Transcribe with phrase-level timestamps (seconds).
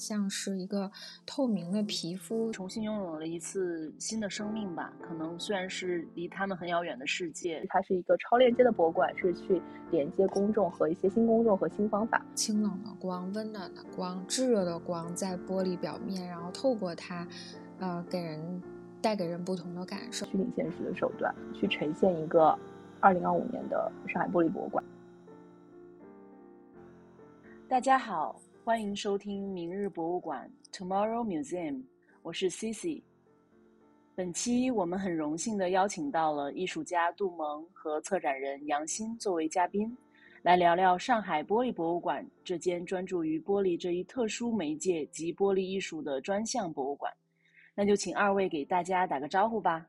[0.00, 0.90] 像是一个
[1.26, 4.90] 透明的皮肤，重新拥有了一次新的生命吧。
[5.02, 9.60] 可能虽然是离他们很遥远的世界，它是一个超链接的博物馆，是去
[9.90, 12.24] 连接公众和一些新公众和新方法。
[12.34, 17.28] 清冷的光、温暖的光、炙热的光在玻璃表面，然后透过它，
[17.78, 18.62] 呃，给人
[19.02, 20.24] 带给人不同的感受。
[20.26, 22.58] 虚拟现实的手段去呈现一个
[23.00, 24.82] 二零二五年的上海玻璃博物馆。
[27.68, 28.40] 大家好。
[28.62, 31.82] 欢迎收听《明日博物馆》（Tomorrow Museum），
[32.22, 33.02] 我是 Cici。
[34.14, 39.96] 本期我们很荣幸的邀请到了艺术家杜蒙和策展人杨鑫作为嘉宾，
[40.42, 47.10] 来聊聊上海玻璃博物馆这间专注于玻璃这一特殊媒介及玻璃艺术的专项博物馆。
[47.74, 49.86] 那就请二位给大家打个招呼吧。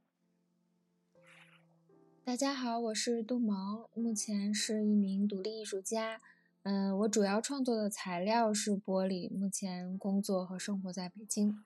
[2.23, 6.21] 大家好，我是杜蒙，目前是一名独立艺术家。
[6.63, 11.63] 嗯，我主要创作的材料是玻璃，目前工作和生活在北京。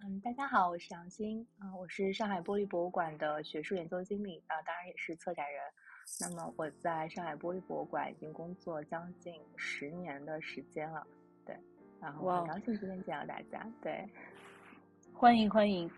[0.00, 5.60] 嗯，大家好，我是杨欣啊，我是上海玻璃博物馆的学术研究经理啊，当然也是策展人。
[6.20, 11.04] 那么我在上海玻璃博物馆已经工作将近十年的时间了，
[11.44, 11.58] 对，
[12.00, 14.08] 然后很高兴今天见到大家，对，
[15.12, 15.90] 欢迎欢迎。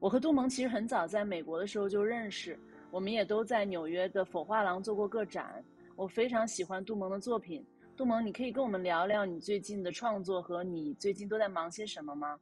[0.00, 2.58] 我和杜蒙其实很早在美国的时候就认识，
[2.90, 5.62] 我们也都在纽约的否画廊做过个展。
[5.98, 12.38] 我非常喜欢杜蒙的作品，杜蒙，你可以跟我们聊聊你最近的创作和你最近都在忙些什么吗？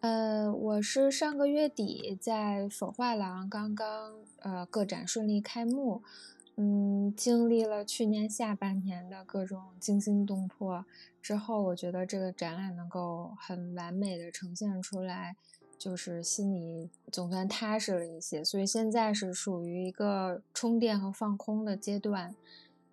[0.00, 6.02] 呃，我是上个月底在否画廊刚刚呃个展顺利开幕，
[6.56, 10.86] 嗯，经历了去年下半年的各种惊心动魄
[11.20, 15.36] 之后，我觉得这个展览能够很完美的呈现出来，
[15.82, 22.36] 就是心里总算踏实了一些，所以现在是属于一个充电和放空的阶段。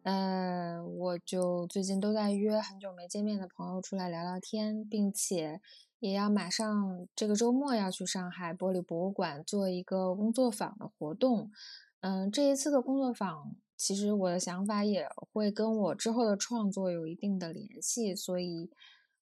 [0.01, 5.61] 呃，我就最近都在约很久没见面的朋友出来聊聊天，并且
[5.99, 11.51] 也要马上这个周末要去上海玻璃博物馆做一个工作坊的活动。
[11.99, 18.71] 嗯，这一次的工作坊，其实我的想法也会跟我之后的创作有一定的联系，所以，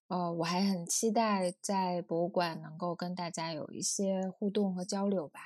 [0.08, 5.42] 呃，我还很期待在博物馆能够跟大家有一些互动和交流吧。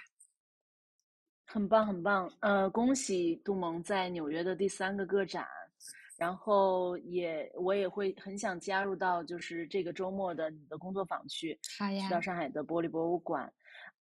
[1.46, 5.46] 很棒，很棒，呃，恭喜杜蒙在纽约的第三个个展，
[6.16, 13.52] 然后也我也会很想加入到就是这个周末的你的工作坊去，好呀，去到上海的玻璃博物馆，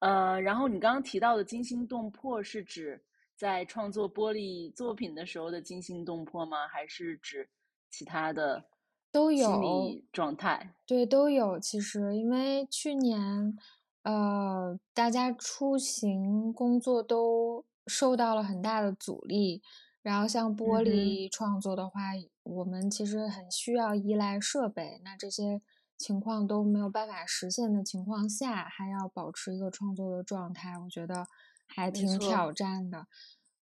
[0.00, 3.02] 呃，然后你刚刚提到的惊心动魄是指
[3.34, 6.68] 在创作玻璃作品的时候的惊心动魄吗？
[6.68, 7.48] 还是指
[7.90, 8.64] 其他的
[9.12, 10.74] 都有心理状态？
[10.86, 11.58] 对，都有。
[11.58, 13.56] 其实因为去年。
[14.02, 19.60] 呃，大家出行工作都受到了很大的阻力，
[20.00, 22.00] 然后像玻璃创作的话，
[22.42, 25.60] 我们其实很需要依赖设备，那这些
[25.98, 31.26] 情况都没有办法实现的情况下，还要保持一个创作的状态，我觉得
[31.66, 33.06] 还挺挑战的。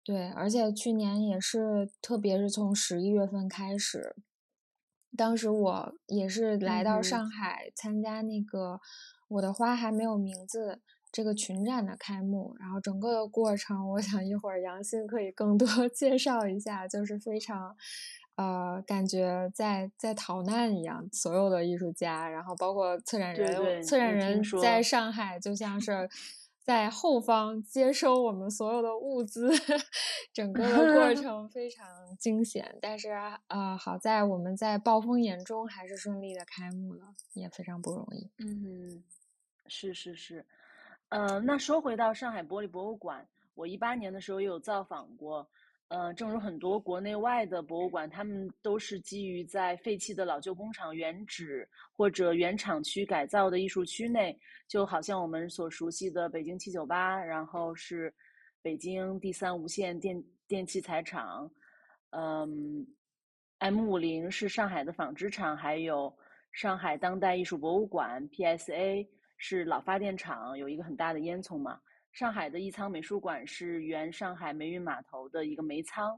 [0.02, 4.16] 对，而且去年也是，特别是从十一月份开始，
[5.16, 8.80] 当时我也是来到上海参加那个。
[9.26, 10.80] 我的花还没有名字，
[11.10, 17.74] 这个群展的开幕，然后整个的过程，我想一会儿杨欣可以更多介绍一下，就是非常，
[18.36, 26.08] 呃，感觉在在逃难一样，所有的艺术家，然后包括策展人，策展人在上海就像是。
[26.64, 29.50] 在后方接收我们所有的物资，
[30.32, 31.86] 整个的过 程非常
[32.18, 38.30] 惊险，但是啊，好在我们在暴风眼中还是顺利的开幕了，也非常不容易。
[38.38, 39.04] 嗯，
[39.66, 40.46] 是是是，
[41.10, 45.46] 呃，那说回到上海玻璃博物馆，我一八年的时候也有造访过。
[45.94, 54.36] 呃，正如很多国内外的博物馆，他们都是基于在废弃的老旧工厂原址或者原厂区改造的艺术区内，
[54.66, 58.12] 就好像我们所熟悉的北京七九八，然后是
[58.60, 61.48] 北京第三无线电电器材厂，
[62.10, 62.84] 嗯
[63.58, 66.12] ，M 五零是上海的纺织厂，还有
[66.50, 69.06] 上海当代艺术博物馆 PSA
[69.36, 71.80] 是老发电厂，有一个很大的烟囱嘛。
[72.14, 76.16] 上海的艺仓美术馆是原上海梅运码头的一个煤仓，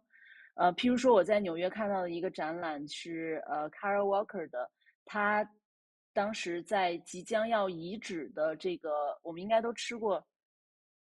[0.55, 4.71] 呃，譬如说我在纽约看到的一个展览是呃 Carol Walker 的，
[5.07, 5.49] 他
[6.13, 10.23] 当时在即将要遗址的这个，我们应该都吃过，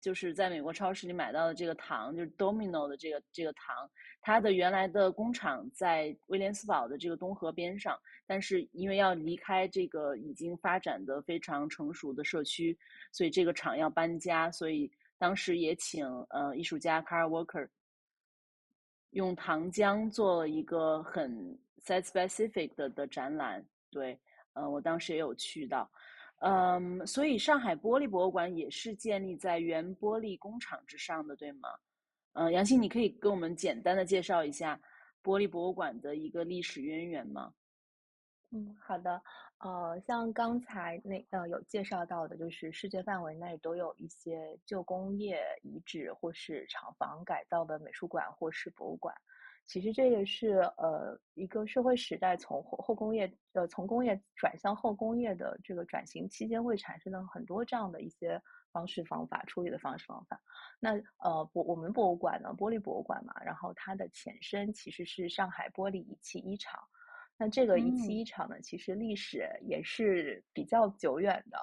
[0.07, 12.79] 就是在美国超市里买到的这个糖，就是 Domino 的这个这个糖，它的原来的工厂在威廉斯堡的这个东河边上，但是因为要离开这个已经发展的非常成熟的社区，
[13.11, 14.89] 所以这个厂要搬家，所以
[15.19, 17.69] 当时也请呃艺术家 Carl Walker
[19.11, 24.17] 用糖浆做了一个很 site specific 的的展览，对，
[24.53, 25.91] 呃，我当时也有去到。
[26.41, 31.69] 嗯，所以上海玻璃博物馆也是建立在原玻璃工厂之上的，对吗？
[32.35, 34.79] 嗯，杨欣，你可以给我们简单的介绍一下
[35.23, 37.55] 玻璃博物馆的一个历史渊源吗？
[38.51, 39.23] 嗯，好的。
[39.59, 49.15] 呃，像刚才那呃有介绍到的，就是世界范围内都有一些旧工业遗址或是厂房改造的美术馆或是博物馆。
[49.67, 58.41] 其实这个是呃一个社会时代从后后工业呃从工业转向后工业的这个转型期间会产生的很多这样的一些
[58.71, 60.41] 方式方法处理的方式方法。
[60.79, 66.81] 那呃博我们博物馆呢玻璃博物馆嘛，然后它的前身其实是上海玻璃仪器一厂。
[67.37, 71.59] 那这个仪器一厂呢，其实历史也是比较久远的，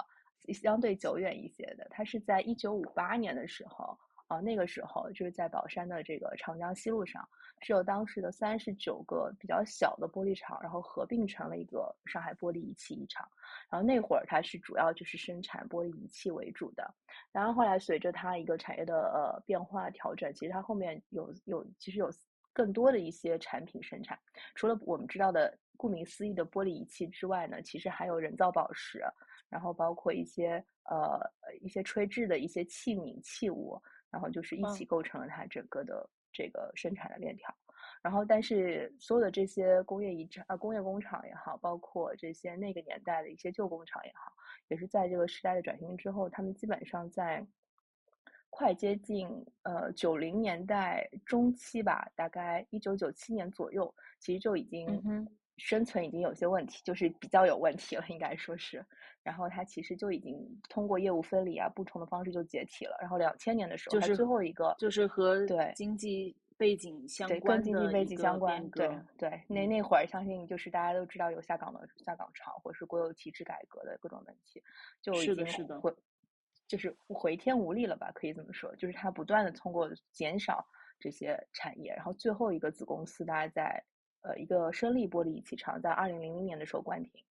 [0.54, 1.88] 相对久远一些的。
[1.90, 3.98] 它是在一九五八年的时候。
[4.28, 7.28] 啊，那个时候就是在宝山的这个长江西路上，
[7.62, 13.28] 是由当时的三十九个比较小的玻璃厂，然后合并成了一个上海玻璃仪器一厂。
[13.70, 16.90] 然后那会儿它是主要就是生产玻璃仪器为主的。
[17.32, 22.10] 然后后来随着它一个产业的呃变化调整，其实它后面有有其实有
[22.54, 24.18] 更多的一些产品生产。
[24.56, 29.04] 除了我们知道的顾名思义的玻璃仪器之外呢，其实还有人造宝石，
[29.50, 31.20] 然后包括一些呃
[31.62, 33.80] 一些吹制的一些器皿器物。
[34.14, 37.54] 然后就是一起构成了它整个的这个生产的链条，
[38.04, 44.32] 然后但是所有的这些工业遗产啊工业工厂也好，包括这些那个年代的一些旧工厂也好，
[44.68, 47.44] 也是在这个时代的转型之后，他们基本上在
[48.52, 49.28] 快接近
[49.64, 55.28] 呃九零年代中期吧，大概一九九七年左右，其实就已经。
[55.58, 58.86] 生存已经有些问题，就是比较有问题了，应该说是。
[59.22, 60.36] 然后它其实就已经
[60.68, 62.98] 通过业务分离啊，不同的方式就解体了。
[63.00, 69.42] 然后两千年的时候，就是最后一个，就是和对经济背景相关，跟经济背景相关，对对。
[69.48, 74.62] 那那会儿，相信就是大家都知道有下岗的下岗潮，或者是国有体制改革的各种问题，
[75.02, 75.46] 就已经
[75.80, 75.96] 回，
[76.68, 78.12] 就是回天无力了吧？
[78.14, 80.68] 可以这么说，就是它不断的通过减少
[81.00, 83.86] 这些产业，然后最后一个子公司，大家在。
[84.24, 87.24] 呃，一个升力玻璃仪器厂在二零零零年的时候关停，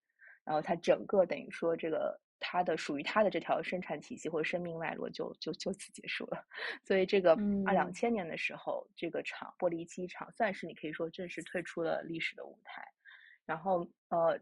[0.43, 6.45] 然后它整个等于说这个它的属于它的这条生产体系或者生命脉络就就就此结束了。
[6.83, 7.31] 所以这个
[7.65, 12.83] 二两千年的时候，这个厂玻璃仪器厂算是你可以说正式退出了历史的舞台。
[13.45, 14.39] 然后呃。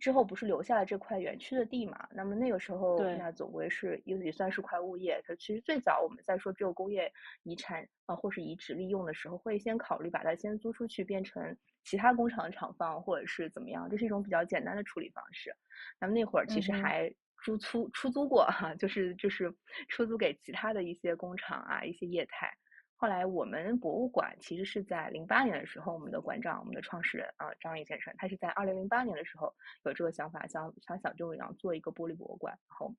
[0.00, 2.08] 之后不是留下了这块园区的地嘛？
[2.10, 5.22] 那么那个时候，那总归是也也算是块物业。
[5.26, 7.12] 它其实最早我们在说只有工业
[7.42, 13.88] 遗产啊，或是遗址利用的时候，会先考虑把它先租出去，变成其他工厂的厂房，或者是怎么样？
[13.90, 15.54] 这是一种比较简单的处理方式。
[16.00, 17.12] 那么那会儿其实还
[17.44, 19.52] 租出租出租过哈，就是就是
[19.88, 22.50] 出租给其他的一些工厂啊，一些业态。
[23.00, 32.92] 后来我们博物馆其实是在零八年的时候，我们的馆长、我们的创始人啊张毅先生，他是在二零零八年的时候有这个想法，想想小舅一样做一个玻璃博物馆，然后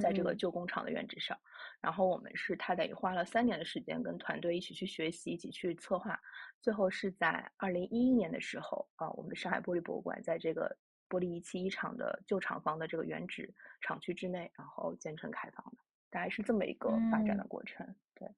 [0.00, 1.36] 在这个旧工厂的原址上，
[1.80, 6.16] 然后我们是他得花了三年的时间跟团队一起去学习，一起去策划，
[6.60, 10.76] 最后是在二零一一年的时候啊，我们上海玻璃博物馆在这个
[11.08, 17.44] 玻璃仪器一厂的旧厂房的这个原址厂区之内，然后建成开放的，大概是这么一个发展的。
[17.48, 18.30] 过程，对。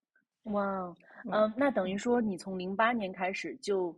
[0.47, 0.95] 哇，
[1.33, 3.97] 嗯，那等于说你从零八年开始就，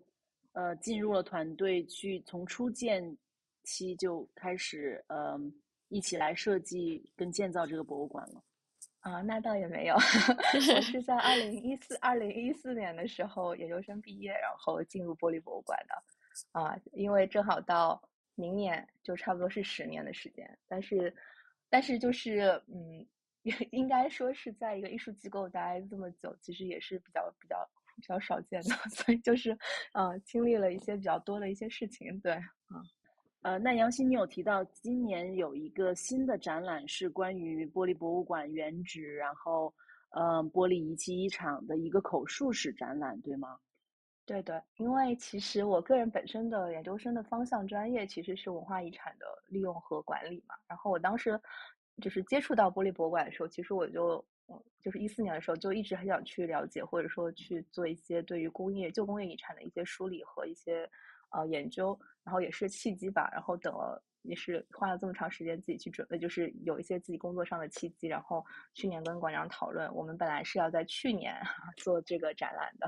[0.52, 3.16] 呃，进入了团队，去从初建
[3.64, 5.38] 期就开始，呃，
[5.88, 8.42] 一起来设计跟建造这个博物馆了。
[9.00, 9.94] 啊，那倒也没有，
[10.74, 15.94] 我是在二零一四二零一四年的时候研究生毕业，然后进入玻璃博物馆的。
[16.52, 18.00] 啊，因为正好到
[18.36, 21.14] 明年就差不多是十年的时间，但是，
[21.68, 23.06] 但是就是嗯。
[23.42, 27.56] 也 应该说是在一个艺术机构待这么久，其实也是比较比较
[27.96, 29.56] 比较少见的， 所以就是，
[29.92, 32.18] 呃，经历了一些比较多的一些事情。
[32.20, 32.82] 对，啊，
[33.42, 39.72] 呃，那杨欣，你有提到今年有一个新的展览是关于玻璃博物馆原址，然后，
[40.10, 43.58] 呃，玻璃仪器一厂的一个口述史展览，对吗？
[44.26, 51.40] 对对，因为其实我个人本身的研究生的方向专业其实是文化遗产的利用和管理嘛，然后我当时。
[52.00, 54.24] 就是接触到玻璃博物馆的时候，其实我就，
[54.80, 60.88] 就是一四年的时候就一直很想去了解，或者说去做一些对于工业旧工业遗产的一些梳理和一些
[61.30, 71.34] 呃研究，然后也是契机吧，然后等了也是花了这么长时间自己去准备，就是有一些自己工作上的契机，然后去年跟馆长讨论，我们本来是要在去年
[71.76, 72.86] 做这个展览的，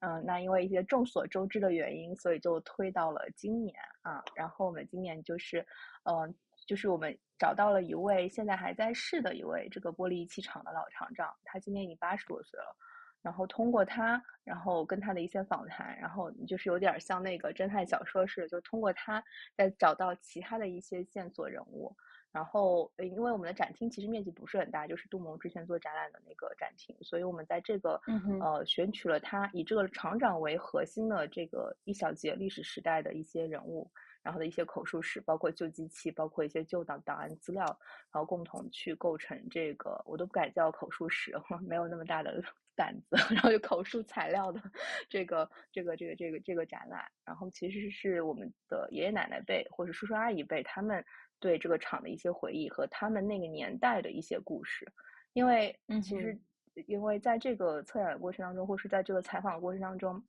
[0.00, 5.66] 嗯，那因为一些众所周知的原因，所以就推到了今年啊，然后我们今年就是，
[6.04, 6.34] 嗯。
[6.66, 12.76] 就是我们找到了一位现在还在世的一位这个玻璃仪器厂的老厂长，他今年已经八十多岁了。
[13.22, 19.22] 然后通过他，然后跟他的一些访谈，然后就是有点像那个侦探小说似的，就通过他
[19.56, 21.94] 再找到其他的一些线索人物。
[22.32, 28.00] 然后，因为我们的展厅其实面积不是很大，就是杜蒙之前做展览的那个展厅，所以我们在这个
[28.40, 33.88] 呃选取了他以这个厂长为核心的这个一小节历史时代的一些人物。
[34.22, 37.64] 然后的一些口述史，包括旧机器，包括一些旧档档案资料，
[38.12, 41.32] 然后共同去构成这个，我都不敢叫口述史，
[41.66, 42.42] 没有那么大的
[42.76, 44.62] 胆子， 然后就口述材料的
[45.08, 47.04] 这个这个这个这个这个展览。
[47.24, 51.04] 然后其实是我们的爷爷奶奶辈或者叔叔阿姨辈，他们
[51.40, 54.86] 对这个厂的一些回忆和他们那个年代的一些故事。
[55.32, 56.40] 因为其实
[56.86, 60.22] 因为在这个策展的过程当中，或是在这个采访的过程当中。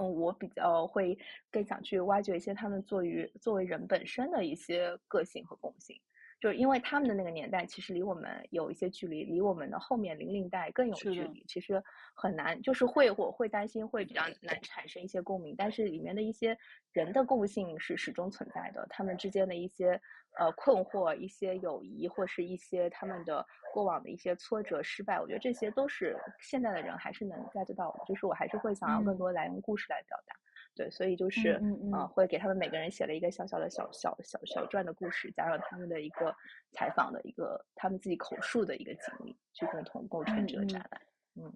[0.00, 1.16] 嗯，我比较会
[1.50, 6.00] 更想去挖掘一些他们作为作为人本身的一些个性和共性，
[6.40, 11.82] 就是因为他们的那个年代其实离我们有一些距离，离我们的后面零零代更有距离，其实
[12.14, 16.56] 很难，就是会我会担心会比较难产生一些共鸣，但是里面的一些
[16.92, 20.00] 人的共性是始终存在的，他们之间的一些。
[20.38, 23.44] 呃，困惑一些友谊，或是一些他们的
[23.74, 28.04] 过往的一些挫折、失败，我觉得这些都是现在的人还是能 get 到的。
[28.06, 30.36] 就是我还是会想要更多来用故事来表达，
[30.74, 36.34] 对，所以就是嗯嗯，会给他们每个人写了一个小小的小小小小传的故事，加上他们的一个
[36.72, 41.00] 采访的一个他们自己口述的一个经历，去共同构成这个展览。
[41.36, 41.52] 嗯，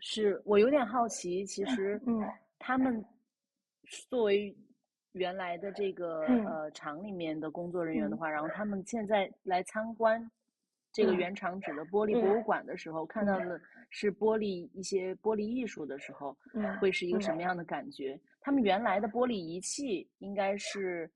[0.00, 2.22] 是我有点好奇，其实嗯，
[2.58, 3.04] 他们
[4.08, 4.56] 作为。
[5.14, 10.28] 原来的这个呃厂里面的工作人员的话，然后他们现在来参观
[10.94, 13.60] 这个原厂址的玻璃博物馆的时候，看到的
[13.90, 16.36] 是玻璃一些玻璃艺术的时候，
[16.80, 18.18] 会是一个什么样的感觉？
[18.40, 21.10] 他们原来的玻璃仪器应该是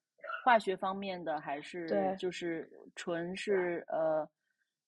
[0.44, 4.28] 化学方面的，还是就是纯是呃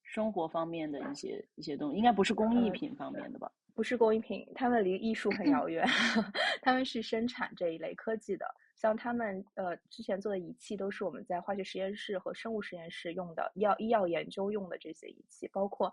[0.02, 1.97] 生活方面的一些一些东西？
[1.97, 3.49] 应该不是工艺品方面的吧？
[3.76, 5.87] 不是工艺品，他们离艺术很遥远，
[6.61, 8.44] 他们是生产这一类科技的。
[8.81, 15.93] 像他们呃之前做的仪器都是我们在化学实验室和生物实验室用的，医药医药研究用的这些仪器，包括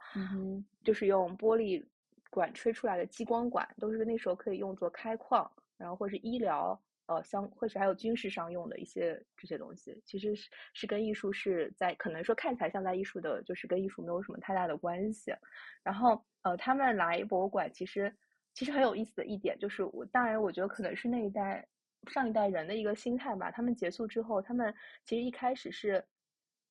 [0.86, 1.86] 就是用玻璃
[2.29, 15.36] 管吹出来的激光管，都是那时候可以用作开矿，然后或是医疗呃相或是还有军事上用的一些这些东西，其实是是跟艺术是在可能说看起来像在艺术的，就是跟艺术没有什么太大的关系。
[15.84, 18.15] 然后呃他们来博物馆其实
[18.53, 21.67] 其实很有意思的一点就是我当然我觉得可能是那一代。
[22.07, 24.73] 上一代人的一个心态吧，他们结束之后，他们
[25.05, 26.03] 其实一开始是，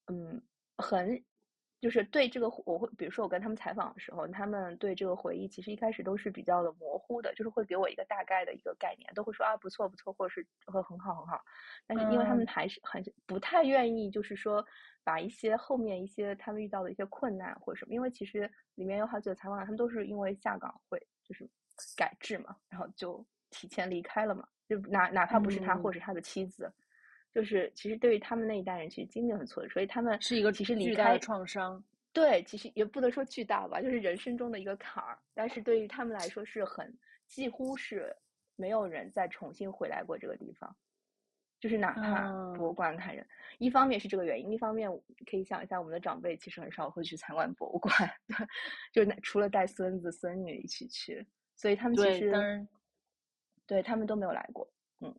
[0.07, 0.43] 嗯，
[0.79, 1.23] 很，
[1.81, 11.41] 就是对这个我会，比如说我跟他们采访的时候，他们对这个回忆其实一开始都是比较的模糊的，就是会给我一个大概的一个概念，都会说啊不错不错，或者是会很好很好，
[11.87, 14.65] 但是因为他们还是很不太愿意，就是说
[15.05, 21.49] 把一些后面一些他们遇到的一些困难或者什么，因为其实里面有好几个采访，他们都是因为下岗会就是
[21.97, 24.47] 改制嘛，然后就提前离开了嘛。
[24.69, 26.73] 就哪哪怕不是他，或是他的妻子，
[27.33, 31.83] 就是其实对于他们那一代人，其实经历很挫折，所以他们是一个其实离开创伤。
[32.13, 35.19] 对，其实也不能说巨大吧，就是人生中的一个坎儿。
[35.35, 36.93] 但是对于他们来说，是很
[37.27, 38.17] 几乎是
[38.57, 40.75] 没有人再重新回来过这个地方。
[41.61, 43.27] 就是哪怕博物馆看人，
[43.59, 44.91] 一方面是这个原因，一方面
[45.31, 47.93] 可以想一下，我们的长辈其实很少会去参观博物馆，
[48.93, 52.67] 就除了带孙子孙女一起去，所以他们其实。
[53.67, 54.69] 对他们都没有来过，
[55.01, 55.15] 嗯，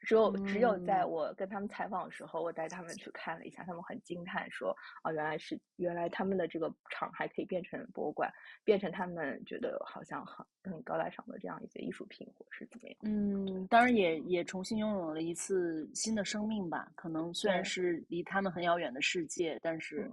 [0.00, 8.28] 只有只有在我跟他们采访的时候，我带他们去看了一下，他们很惊叹，说啊，原来是原来他们的这个厂还可以变成博物馆，
[8.64, 12.98] 变成他们觉得好像很很高大上的这样一些艺术品，或是怎么样？
[13.02, 16.90] 嗯，当然也也重新拥有了一次新的生命吧。
[16.96, 20.10] 可能虽然是离他们很遥远的世界，但是，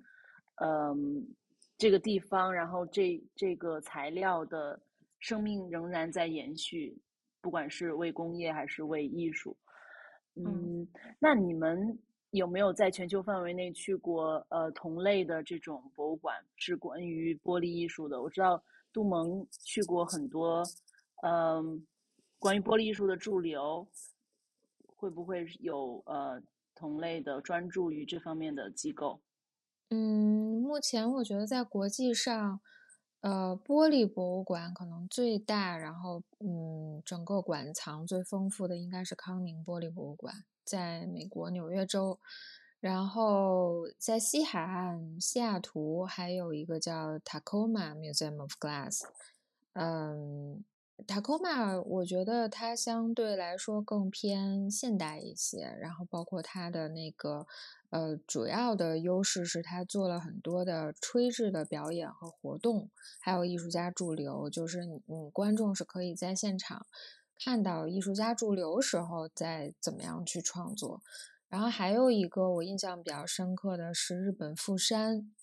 [0.61, 1.27] 嗯，
[1.77, 4.79] 这个地方，然后这这个材料的
[5.19, 6.95] 生命仍然在延续。
[7.41, 9.55] 不管是为工业还是为艺术，
[10.35, 10.87] 嗯，
[11.19, 11.97] 那你们
[12.31, 18.21] 有没有在全球范围内去过呃同类的这种博物馆，是关于玻璃艺术的？
[18.21, 20.63] 我知道杜蒙去过很多，
[21.23, 21.85] 嗯，
[22.37, 23.87] 关于玻璃艺术的驻留，
[24.85, 26.41] 会不会有呃
[26.75, 29.21] 同类的专注于这方面的机构？
[29.89, 32.59] 嗯，目前我觉得在国际上。
[33.21, 42.17] 呃，玻璃博物馆可能最大，然后嗯，整个馆藏最丰富的应该是康宁玻璃博物馆，在美国纽约州。
[42.79, 49.01] 然后在西海岸西雅图还有一个叫 Tacoma Museum of Glass。
[49.73, 50.63] 嗯
[51.07, 57.45] ，Tacoma 我觉得它相对来说更偏现代一些，然后包括它的那个。
[57.91, 66.85] 呃，主要的优势是它做了很多的吹制的表演和活动，还有艺术家驻留，就是你你观众是可以在现场
[67.43, 71.01] 看到艺术家驻留时候在怎么样去创作。
[71.47, 75.33] 然后还有一个我印象比较深刻的是日本富山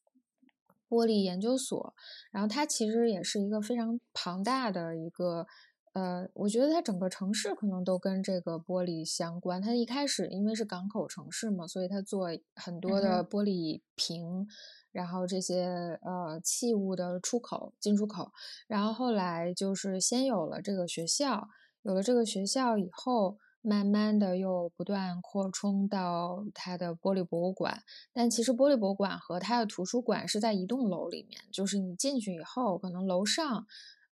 [0.88, 1.94] 玻璃研究所，
[2.30, 5.46] 然后它其实也是一个非常庞大的一个。
[5.92, 9.62] 呃，我觉得它整个城市可能都跟这个玻璃相关。
[9.62, 14.46] 它一开始因为是港口城市嘛，所以它做很多的玻璃瓶，
[14.92, 18.30] 然后这些呃器物的出口、进出口。
[18.68, 21.48] 然后后来就是先有了这个学校，
[21.80, 27.82] 有了这个学校以后，慢慢的又不断扩充到它的玻璃博物馆。
[28.12, 33.66] 但其实玻璃博物馆和它的图书馆是在一栋楼里面，就是你进去以后，可能楼上。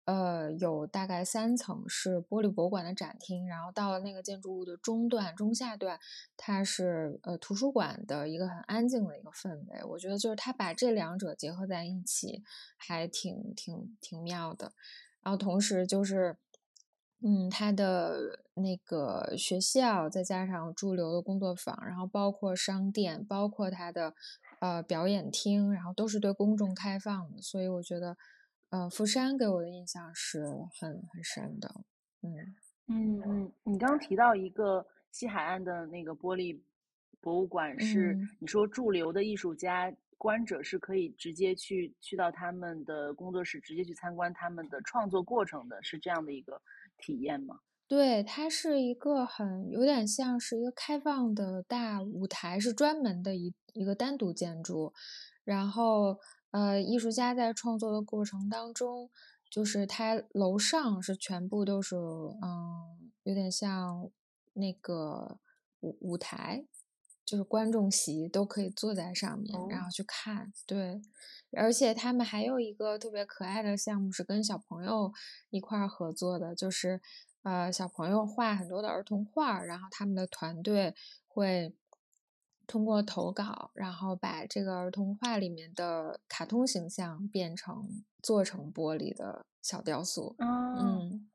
[0.05, 5.99] 呃，有大概三层是玻璃博物馆的展厅，然后到了那个建筑物的中段、中下段，
[6.35, 9.83] 它是呃图书馆的一个很安静的一个氛围。
[9.87, 12.43] 我觉得就是它把这两者结合在一起，
[12.75, 14.73] 还挺挺挺妙的。
[15.21, 16.35] 然后同时就是，
[17.23, 24.13] 嗯，他的那个学校再加上驻留的工作坊，然后包括商店，包括他的
[24.59, 28.17] 呃表演厅，然后都是对公众开放的，所以我觉得。
[28.71, 30.45] 呃，釜山给我的印象是
[30.79, 31.69] 很很深的，
[32.21, 32.55] 嗯
[32.87, 33.53] 嗯嗯。
[33.65, 36.57] 你刚刚提到一个西海岸的那个玻璃
[37.19, 46.61] 博物馆，是你说驻留的艺术家观者是可以直接去去到他们的工作室，直接去参观他们的创作过程的，是这样的一个
[47.01, 47.59] 体验吗？
[47.87, 54.93] 对，它是一个很有点像是一个开放的大舞台，是专门的一一个单独建筑，
[55.43, 56.19] 然后。
[56.53, 59.09] 呃，艺术家在创作的过程当中，
[59.49, 64.11] 就是他楼上是全部都是，嗯，有点像
[64.51, 65.39] 那个
[65.79, 66.65] 舞舞台，
[67.23, 70.51] 就是观众席都可以坐在上面，然后去看。
[70.67, 71.01] 对，
[71.55, 75.13] 而且他们还有一个特别可爱的项目是跟小朋友
[75.49, 77.01] 一块儿合作的，就是
[77.43, 80.95] 呃，小朋友画很多的儿童画，然后他们的团队
[81.27, 81.75] 会。
[82.67, 91.29] 通过投稿，然后把这个儿童画里面的卡通形象变成做成玻璃的小雕塑，嗯，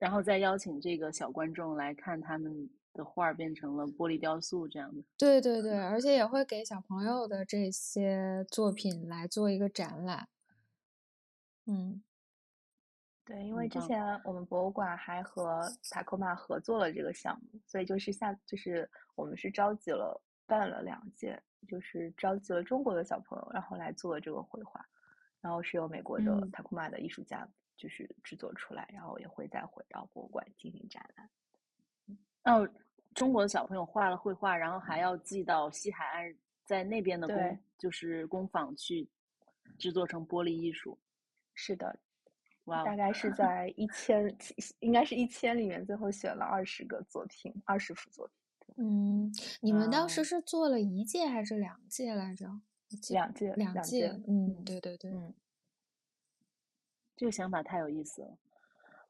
[0.00, 5.02] 然后再邀请这个小观众来看他们的画变成了玻璃雕塑这样的。
[5.16, 10.28] 对对对，而且也会给小朋友的这些作品来做一个展览，
[11.66, 12.02] 嗯。
[13.24, 24.82] 对，因为之前我们博物馆还和塔科马合作了这个项目，所以就是下就是我们是召集了办了两届，就是召集了中国的小朋友，然后来做这个绘画，
[25.42, 27.46] 然后是由美国的塔库玛的艺术家
[27.76, 31.28] 就是制作出来，然后也会再回到博物馆进行展览。
[32.48, 32.68] 哦，
[33.14, 36.34] 中国的小朋友画了绘画，然后还要寄到西海岸，
[36.64, 39.08] 在那边的工就是工坊去
[39.78, 40.98] 制作成玻璃艺术。
[41.54, 41.98] 是的。
[42.64, 44.36] 哇大概是在一千，
[44.80, 48.74] 应该是一千里面，最后选了二十个作品，二十幅作品。
[48.76, 49.32] 嗯，
[49.62, 52.46] 你们当时是做了一届还是两届来着？
[53.10, 54.08] 两届，两届。
[54.26, 55.10] 嗯，对对对。
[55.10, 55.34] 嗯，
[57.16, 58.38] 这个想法太有意思了。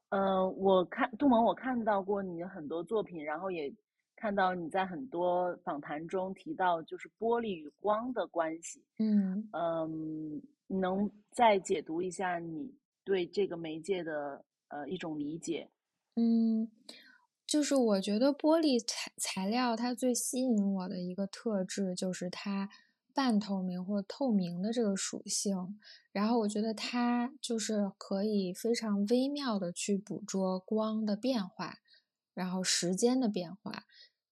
[0.09, 3.73] 嗯，我看杜蒙，我看到过你的很多作品，然后也
[4.15, 8.83] 看到你在很多访谈中提到，就是玻璃与光的关系。
[8.97, 12.73] 嗯嗯，能再解读一下你？
[13.05, 15.67] 对这个媒介的呃一种理解，
[16.15, 16.69] 嗯，
[17.47, 22.69] 就是我觉得玻璃材材料它最吸引我的一个特质就是它
[23.13, 25.79] 半透明或透明的这个属性，
[26.11, 31.79] 然后我觉得它就是可以非常微妙的去捕捉光的变化，
[32.33, 33.83] 然后时间的变化。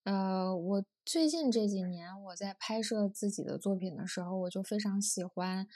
[0.04, 5.66] 呃，我最近这几年我在拍摄自己的作品的时候，我就非常喜欢。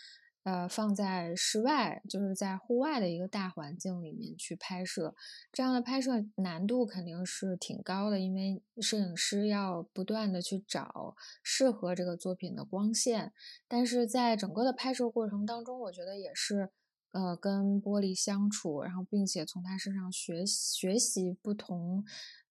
[0.44, 5.14] 呃，放在室外，就是在户外的一个大环境里面去拍摄，
[5.52, 13.32] 这样的拍摄难度肯定是挺高的，因为摄影师要不断的去找适合这个作品的光线。
[13.68, 16.70] 但是在整个的拍摄过程当中，我觉得也是，
[17.12, 22.04] 呃，跟玻璃相处，然后并且从他身上学学习不同，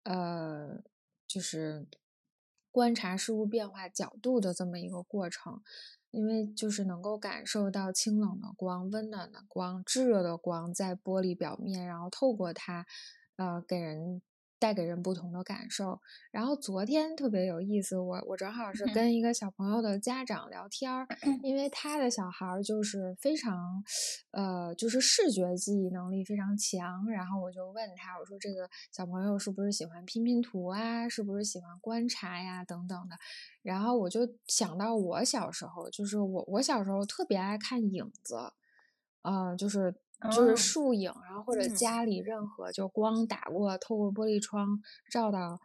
[0.05, 0.81] 呃，
[1.27, 1.89] 就是
[2.71, 5.61] 观察事物变化角度的这么一个过程。
[6.11, 12.87] 因为就是能够感受到清冷的光、温暖的光、炙热的光在玻璃表面，然后透过它，
[13.37, 14.23] 呃，给人。
[14.61, 16.01] 带给人不同的感受。
[16.31, 21.09] 然后昨天特别有意思，我我正好是跟一个小朋友的家长聊天儿，
[21.43, 23.83] 因为他的小孩儿就是非常，
[24.31, 27.07] 呃，就是视觉记忆能力非常强。
[27.11, 31.09] 然后我就问他，我说这个小朋友是不是喜欢拼拼图啊？
[31.09, 32.63] 是不是喜欢观察呀？
[32.65, 33.17] 等等的。
[33.63, 38.53] 然后我就想到我小时候，就是我我小时候特别爱看影子，
[39.23, 39.95] 嗯，就是。
[40.33, 44.81] 就是树影，然后或者家里任何就光打过，透过玻璃窗
[45.11, 45.61] 照到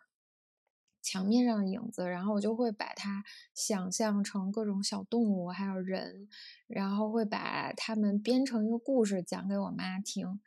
[1.01, 6.27] 墙面上的影子，然后我就会把它想象成各种小动物，还有人，
[6.67, 10.39] 然后会把它们编成一个故事讲给我妈听。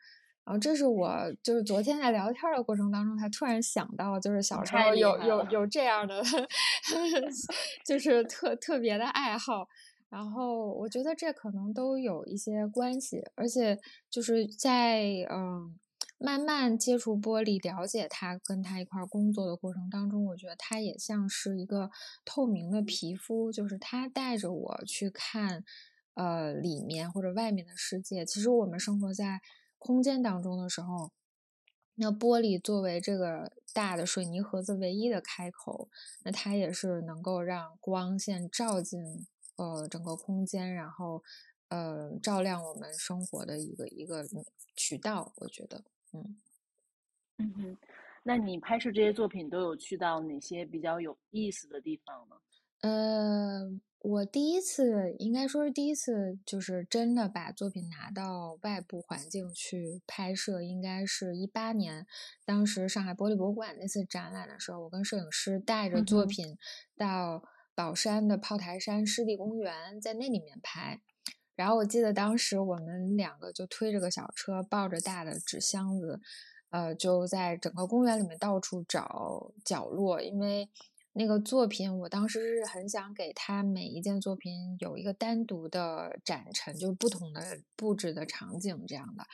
[0.43, 6.23] 然后这是我就是昨天在聊天的过程当中，才突然想到，就是小时候有有有这样的，
[7.85, 9.67] 就是特特别的爱好。
[10.09, 15.77] 然后我觉得这可能都有一些关系，而且就是在嗯
[16.17, 21.91] 慢慢接触玻璃、了解它、跟它一块工作的过程当中，我觉得它也像是一个
[22.25, 25.63] 透明的皮肤，就是它带着我去看
[26.15, 28.25] 呃里面或者外面的世界。
[28.25, 29.39] 其实我们生活在
[29.77, 31.11] 空间当中的时候，
[31.93, 35.87] 那玻璃作为这个大的水泥盒子唯一的开口，
[36.23, 39.27] 那它也是能够让光线照进。
[39.59, 41.21] 呃，整个空间，然后，
[41.67, 44.25] 呃，照亮我们生活的一个一个
[44.73, 46.37] 渠道，我觉得，嗯，
[47.39, 47.77] 嗯哼，
[48.23, 52.37] 那你拍摄这些作品都有去到哪些比较有意思的地方呢？
[52.79, 53.69] 呃，
[53.99, 62.07] 我第一次应该说是第一次，就是真的把作品拿到外部环境去拍摄，应该是一八年，
[62.45, 66.57] 当时上海玻璃博物馆那次展览的时候，我跟摄影师带着作品
[66.95, 67.43] 到。
[67.79, 70.99] 宝山的炮台山湿地公园，在那里面拍。
[71.55, 76.19] 然后我记得当时我们两个就推着个小车，抱着大的纸箱子，
[76.71, 80.67] 呃，就在整个公园里面到处找角落，因为。
[81.13, 89.25] 那个作品，我当时是很想给他每一件作品有一个单独的展陈，就是不同的布置的场景这样的，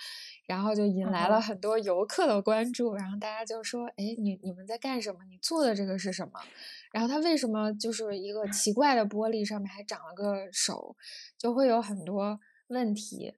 [0.48, 5.26] 然后就引来了很多游客的关注，然后大家就说：“哎，你你们在干什么？
[5.30, 6.40] 你做的这个是什么？
[6.96, 10.96] 然后它为什么就是一个奇怪的玻璃上面还长了个手？”
[11.38, 13.36] 就会有很多问题。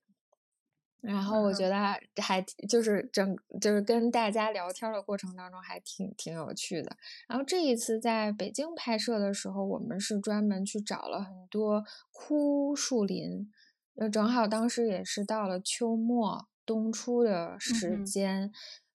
[1.02, 1.76] 然后我觉得
[2.22, 2.40] 还
[2.70, 6.96] 就是整就是跟大家聊天的过程当中还挺挺有趣的。
[7.28, 13.52] 然后这一次在北京拍摄的时候，我们是专门去找了很多枯树林，
[13.96, 18.52] 呃，正好当时也是到了秋末冬初的时间，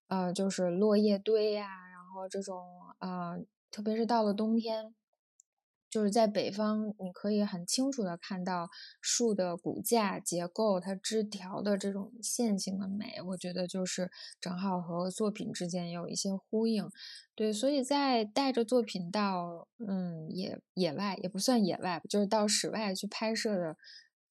[0.07, 2.63] 呃，就是落叶堆呀，然后这种
[2.99, 3.41] 呃，
[3.73, 4.95] 特别是到了冬天。
[5.91, 8.71] 就是在北方，你可以很清楚的看到
[9.03, 16.91] 树的骨架结构，它枝条的这种线性的美，我觉得就是正好和作品之间有一些呼应。
[17.35, 23.77] 对，所以在带着作品到嗯野野外也不算野外，就是到室外去拍摄的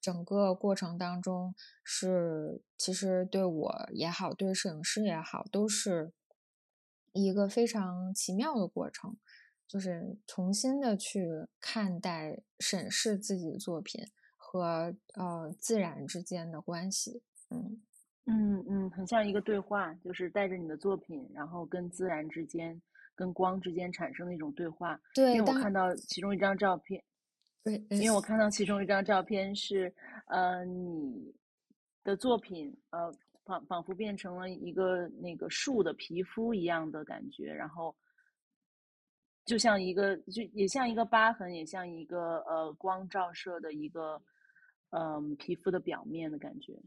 [0.01, 6.12] 整个过程当中，是其实对我也好，对摄影师也好，都是
[7.13, 9.17] 一个非常奇妙的过程。
[9.67, 11.26] 就是重新的去
[11.62, 14.04] 看待、审视自己的作品
[14.36, 17.82] 和呃自然之间的关系，嗯
[18.26, 22.82] 嗯嗯，很像一个对话，就是带着你的作品，然后跟自然之间、
[23.15, 25.00] 跟光之间产生的一种对话。
[25.13, 27.02] 对，因为我看到其中一张照片，
[27.63, 29.95] 对，因为我看到其中一张照片是
[30.28, 31.34] 呃你
[32.04, 33.10] 的作品，呃
[33.51, 37.93] 仿仿佛变成了一个那个树的皮肤一样的感觉，然后。
[39.43, 44.21] 就像一个，就也像一个疤痕，也像一个呃光照射的一个，
[44.91, 46.79] 嗯，皮肤的表面的感觉。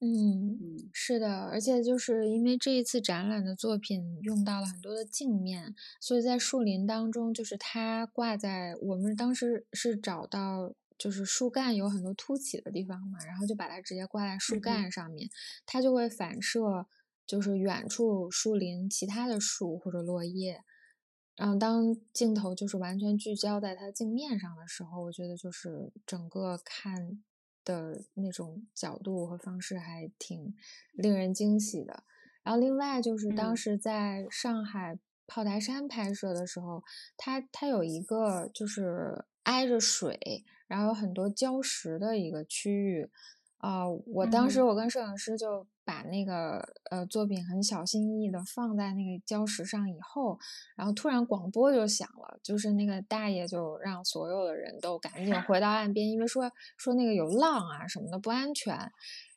[0.00, 15.28] 嗯嗯，是的，而且就是因为这一次展览的作品用到了很多的镜面，所以在树林当中，就是它挂在我们当时是找到就是树干有很多凸起的地方嘛，然后就把它直接挂在树干上面，
[15.66, 16.86] 它就会反射
[17.26, 20.62] 就是远处树林其他的树或者落叶。
[21.34, 27.20] 然后，当镜头就是完全聚焦在它镜面上的时候，我觉得就是整个看
[27.64, 30.54] 的那种角度和方式还挺
[30.92, 32.04] 令人惊喜的。
[32.44, 36.84] 然后，另外就是当时在上海炮台山拍摄的时候，
[37.16, 43.10] 它它有一个就是挨着水，然后有很多礁石的一个区域。
[43.58, 50.36] 啊、我当时我跟摄影师就把那个呃作品很小心翼翼的放在那个礁石上以后，
[50.74, 58.90] 然后突然广播就响了，就是那个大爷就让所有的人都赶紧回到岸边，因为说说那个有浪啊什么的不安全。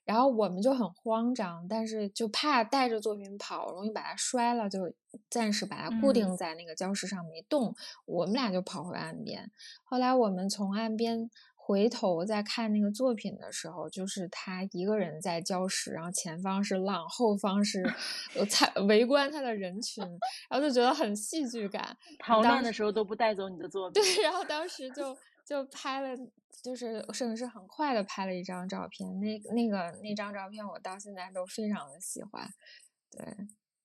[0.06, 4.94] 然后我们就很慌张，但是就怕带着作品跑，容易把它摔了，就
[5.30, 7.76] 暂时把它固定在那个礁石上没动。
[8.06, 9.52] 我们俩就跑回岸边。
[9.84, 17.84] 后来我们从岸边回头再看那个作品的时候，就是他一个人在礁石，然后前方是浪，后方是
[18.36, 20.04] 呃参围观他的人群，
[20.48, 21.98] 然后就觉得很戏剧感。
[22.24, 24.00] 逃难的时候都不带走你的作品。
[24.00, 26.18] 对，然后当时就就拍了，
[26.64, 32.50] 就是摄影师很快的拍了一张照片，那那个那张照片我到现在都非常的喜欢。
[33.12, 33.24] 对，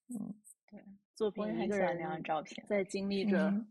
[0.09, 0.33] 嗯
[0.67, 2.65] 对作品一个人那张照片。
[2.67, 3.67] 在经历着嗯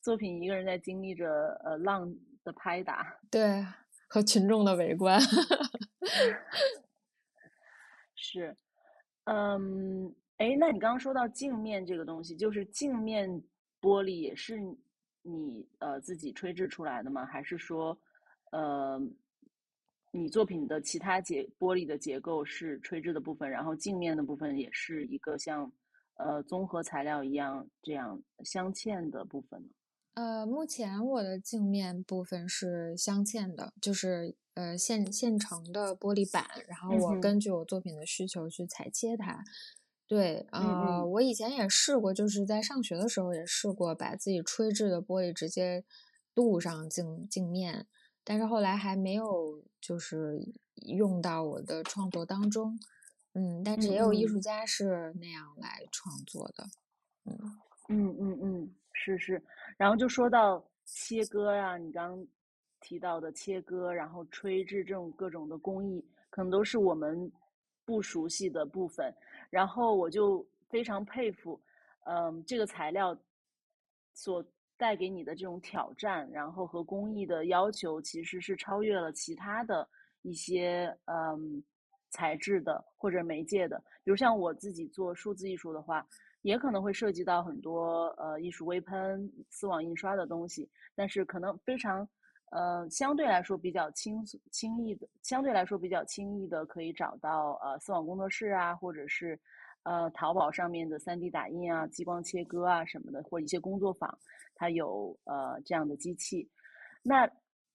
[0.00, 3.18] 作品一个人在经历着呃浪的拍打。
[3.30, 3.64] 对，
[4.08, 5.20] 和群众的围观。
[8.16, 8.56] 是，
[9.24, 13.28] 嗯，哎，那你刚刚说到镜面这个东西，就是镜面
[13.80, 14.58] 玻璃也是
[15.26, 17.24] 你呃自己吹制出来的吗？
[17.24, 17.98] 还是说，
[18.52, 19.00] 呃，
[20.12, 25.72] 你作品的其他结玻璃的结构是吹制的部分，然后镜面的部分也是一个像
[26.16, 29.68] 呃综合材料一样这样镶嵌的部分呢？
[30.12, 39.42] 呃，目前我的镜面部分是镶嵌的，就是呃现现成的玻璃板，然后我根据我作品的需求去裁切它。
[40.06, 45.84] 对，啊呃，嗯我以前也试过，就是在上学的时候也试过把自己吹制的玻璃直接
[46.34, 47.86] 镀上镜镜面，
[48.22, 50.46] 但是后来还没有就是
[50.86, 52.78] 用到我的创作当中。
[53.32, 56.64] 嗯，但是也有艺术家是那样来创作的。
[57.24, 57.36] 嗯。
[57.88, 59.42] 嗯嗯嗯，是是，
[59.76, 62.26] 然后就说到切割啊，你刚刚
[62.80, 67.30] 提到的切割，然后吹制这种各种的工艺，可能都是我们
[67.84, 69.12] 不熟悉的部分。
[69.54, 71.60] 然后我就非常佩服，
[72.06, 73.16] 嗯，这个材料
[74.12, 74.44] 所
[74.76, 79.88] 带给你的这种挑战，然后和工艺的要求，其实是超越了其他的
[80.22, 81.62] 一些嗯
[82.10, 83.78] 材质的或者媒介的。
[84.02, 86.04] 比如像我自己做数字艺术的话，
[86.42, 92.08] 也可能会涉及到很多呃艺术微喷、丝网印刷的东西，但是可能非常
[92.54, 99.38] 呃相对来说比较轻轻易的，相对来说比较轻易的可以找到呃丝网工作室啊，或者是
[99.82, 104.16] 呃淘宝上面的 3D 打印啊、激光切割啊什么的，或者一些工作坊，
[104.54, 106.48] 它有呃这样的机器。
[107.02, 107.28] 那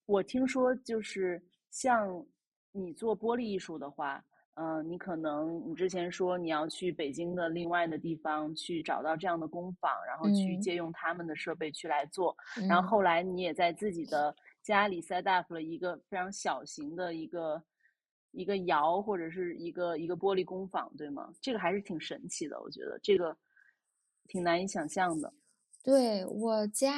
[0.05, 2.25] 我听说就是像
[2.71, 4.23] 你做玻璃艺术的话，
[4.55, 12.35] 嗯，你可能你之前说你要去北京的另外的地方去找到这样的工坊，然后去嗯借用他们的设备去来做，
[12.67, 17.63] 然后嗯后来你也在自己的家里 set up 了一个非常小型的一个
[18.31, 21.33] 一个窑或者是一个一个玻璃工坊，对吗？
[21.41, 23.35] 这个还是挺神奇的，我觉得这个
[24.27, 25.33] 挺难以想象的。
[25.81, 26.93] 对，我家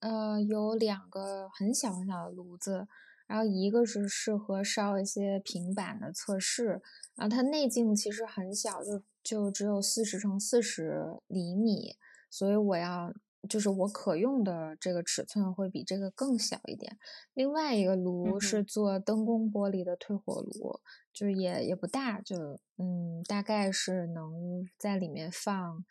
[0.00, 2.86] 呃有两个很小很小的炉子，
[3.26, 6.82] 然后一个是适合烧一些平板的测试，
[7.14, 11.96] 然后它内径其实很小，就就只有四十乘四十厘米，
[12.30, 13.12] 所以我要
[13.46, 16.98] 就是我可用的这个尺寸会比这个更小一点。
[17.34, 20.80] 另外一个炉嗯是做灯工玻璃的退火炉，
[21.12, 25.84] 就是也也不大，就嗯大概是能在里面放。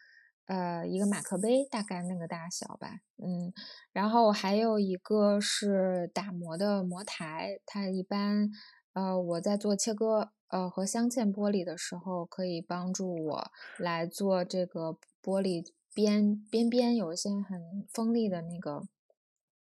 [0.48, 3.52] 呃，一个马克杯大概那个大小吧，嗯，
[3.92, 8.52] 然后还有一个是打磨的磨台，它一般，
[8.94, 15.66] 呃，我在做切割，呃和镶嵌玻璃的时候，可以帮助我来做这个玻璃
[15.96, 18.84] 边边边有一些很锋利的那个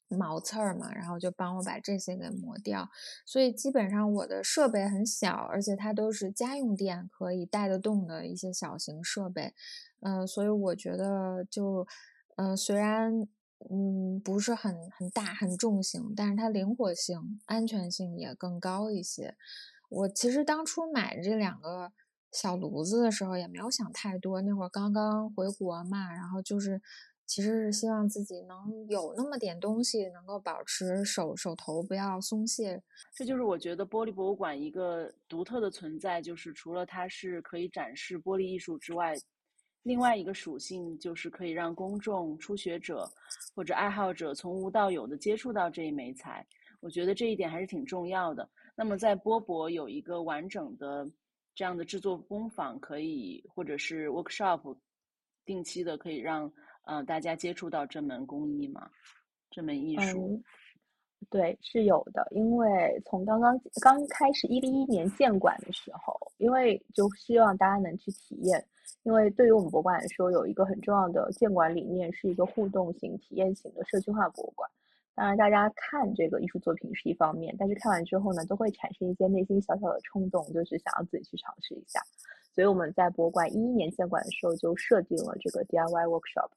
[0.09, 2.89] 毛刺儿嘛，然后就帮我把这些给磨掉。
[3.25, 9.53] 所以基本上我的设备很小，而且它都是家用电可以带得动的一些小型设备。
[10.01, 11.87] 嗯，所以我觉得就，
[12.35, 13.27] 呃，虽然
[13.69, 19.35] 嗯不是很很大很重型，但是它灵活性、安全性也更高一些。
[19.89, 21.91] 我其实当初买这两个
[22.33, 26.81] 小炉子的时候也没有想太多，那会儿刚刚回国嘛，然后就是
[27.25, 32.81] 其实是希望自己能有那么点东西能够保持手手头不要松懈。
[33.15, 39.13] 这就是我觉得玻璃博物馆一个独特的存在，就是除了它是可以展示玻璃艺术之外，
[39.83, 43.09] 另外一个属性就是可以让公众、初学者
[43.55, 46.45] 或者爱好者从无到有的接触到这一枚材。
[46.79, 48.49] 我觉得这一点还是挺重要的。
[48.75, 51.09] 那么在波博有一个完整的
[51.55, 54.75] 这样的制作工坊，可以或者是 workshop，
[55.45, 56.51] 定期的可以让
[56.85, 58.89] 呃大家接触到这门工艺吗？
[59.51, 60.41] 这门艺术？
[61.29, 62.27] 对，是有的。
[62.31, 68.65] 因为从刚刚刚开始一一年建馆的时候，因为就希望大家能去体验。
[69.03, 74.69] 因为对于我们博物馆来说，有一个很重要的建馆理念，是一个互动型、体验型的社区化博物馆。
[75.15, 81.99] 当然，大家看这个艺术作品是一方面，但是看完之后呢，都会产生一些内心小小的冲动，就是想要自己去尝试一下。
[82.53, 86.49] 所以我们在博物馆一一年建馆的时候，就设定了这个 DIY workshop。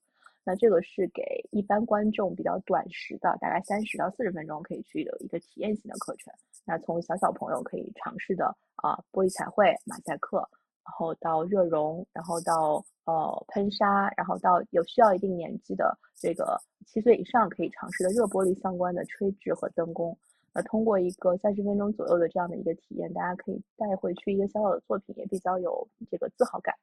[0.43, 6.33] 那这个是给一般观众比较短时的，大概三十到四十分钟可以去的一个体验型的课程。
[6.65, 10.49] 那从小小朋友可以尝试的啊，玻璃彩绘、马赛克，
[10.87, 20.17] 然后到热熔，然后到呃喷砂，然后到有需要一定年纪的这个七岁以上可以尝试的热玻璃相关的吹制和灯工。
[20.55, 26.75] 那通过一个三十分钟左右的这样的一个体验，大家可以带回去一个小小的作品，也比较有这个自豪感。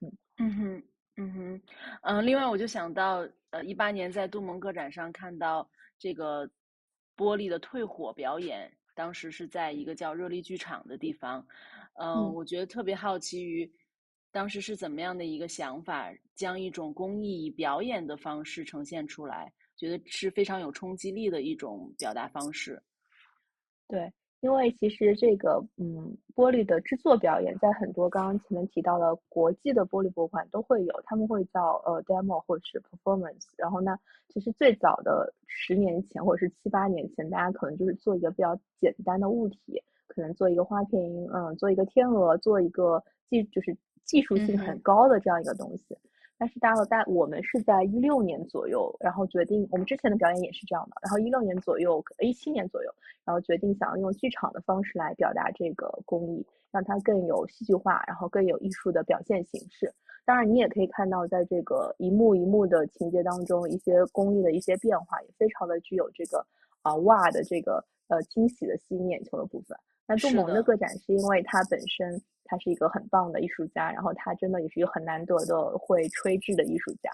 [0.00, 0.82] 嗯嗯哼。
[1.20, 1.60] 嗯哼，
[2.02, 5.68] 嗯，另外我就想到，呃，一八年在杜蒙个展上看到
[5.98, 6.48] 这个
[7.16, 11.44] 玻璃的退火表演，当时是在一个叫热力剧场的地方，
[12.00, 13.70] 嗯，我觉得特别好奇于
[14.30, 22.82] 当时是怎么样的一个想法，将一种工艺以表演的方式呈现出来，觉得是非常有冲击力的一种表达方式。
[23.86, 24.12] 对。
[24.40, 33.46] 因为其实这个，嗯，玻璃的制作表演，在很多刚刚前面提到的国际的玻璃博物馆都会有，他们会叫呃 demo 或者是 performance。
[33.56, 45.96] 然后呢，其实最早的十年前或者是七八年前，大家可能就是做一个比较简单的物体，可能做一个花瓶，嗯，做一个天鹅，做一个技就是技术性很高的这样一个东西。
[46.40, 52.94] 但是大了大，我们是在一六年左右，然后决定我们之前的表演也是这样的，然后一六年左右，一七年左右，
[53.24, 59.92] 然后决定想要用剧场的方式来表达这个工艺，让它更有戏剧化，然后更有艺术的表现形式。
[60.24, 66.46] 当然，你也可以看到，在这个一幕一幕的情节当中，一些工艺的一些变化，也非常的具有这个
[66.82, 69.76] 啊哇的这个呃惊喜的吸引眼球的部分。
[70.08, 72.20] 那杜蒙的个展是因为他本身。
[72.50, 77.10] 他是一个很棒的艺术家，然后他真的也是一个很难得的会吹制的艺术家，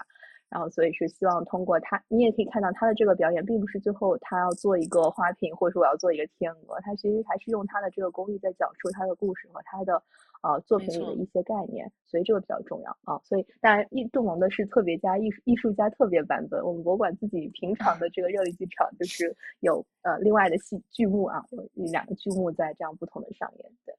[0.47, 10.01] 然后所以是希望通过他，你也可以看到他的这个表演，并不是最后他要做一个花瓶，或者说我要做一个天鹅，他其实还是用他的这个工艺在讲述他的故事和他的
[10.41, 13.19] 呃作品里的一些概念，所以这个比较重要啊。
[13.23, 23.95] 所以当然，艺杜蒙的是特别加艺术艺术家特别版本，我们博物馆自己平 常的这个热力剧场就 是有呃另外的戏剧目啊，有两个剧目在这样不同的上演，对。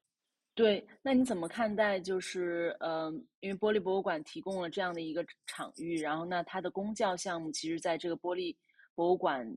[0.55, 1.99] 对，那你怎么看待？
[1.99, 8.55] 就是，呃，因为玻璃博物馆提供了这样的一个场域，然后那它的公教项目，其实在这个玻璃
[8.95, 9.47] 博物馆，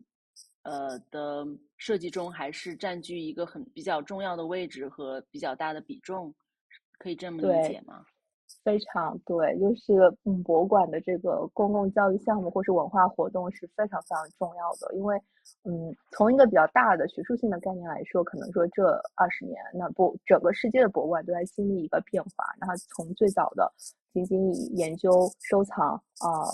[0.60, 1.46] 呃的
[1.78, 6.34] 设计中，还是占据一个很比较重要的位置和比较大的比重，
[7.00, 8.04] 可以这么理解吗？
[8.62, 14.94] 非常对，就是嗯，博物馆的这个公共教育项目或是文化活动是非常非常重要的。
[14.94, 15.16] 因为，
[15.64, 22.44] 嗯，从一个比较大的学术性的概念来说，可能说这二十年，那不整个世界的博物馆都在经历一个变化。
[22.60, 23.72] 然后从最早的
[24.12, 25.10] 仅仅以研究、
[25.40, 26.44] 收藏、呃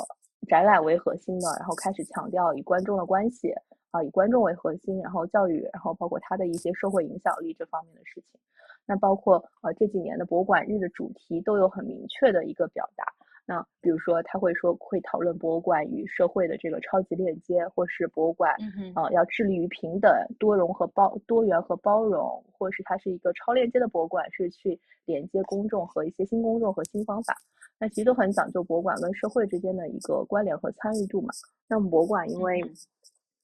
[0.48, 3.52] 展览为核心的，然后开始强调以观众的关系
[3.90, 8.40] 啊，以观众为核心，然后教育，然后包括它的一些社会影响力这方面的事情。
[8.86, 13.04] 那包括呃这几年的博物馆日的主题都有很明确的一个表达。
[13.48, 18.52] 那比如说他会说会讨论博物馆与社会的这个超级链接，或是博物馆
[18.96, 27.36] 呃要致力于平等、多容和包多元和包容，或是它是一个超链接的博物馆，是去连接公众和一些新公众和新方法。
[27.78, 31.28] 那其实都很讲究博物馆跟社会之间的一个关联和参与度嘛。
[31.68, 32.60] 那博物馆因为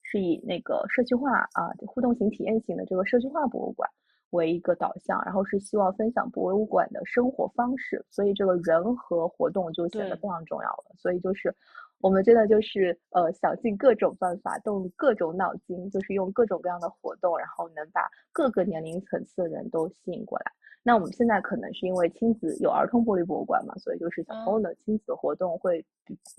[0.02, 3.88] 是以那个社区化啊互动型体验型的这个社区化博物馆。
[4.32, 10.84] 为一个导向，然后是希望分享博物馆的生活方式，所以这个人和活动就显得非常重要了。
[10.98, 11.54] 所以就是
[12.02, 20.52] 我们真的就是呃想尽各种办法，动各种脑筋，就是用各种各样的活动，然后能把各个年龄层次的人都吸引过来。
[20.82, 25.80] 那我们现在可能是因为亲子有儿童玻璃博物馆嘛，所以就是小朋友的亲子活动会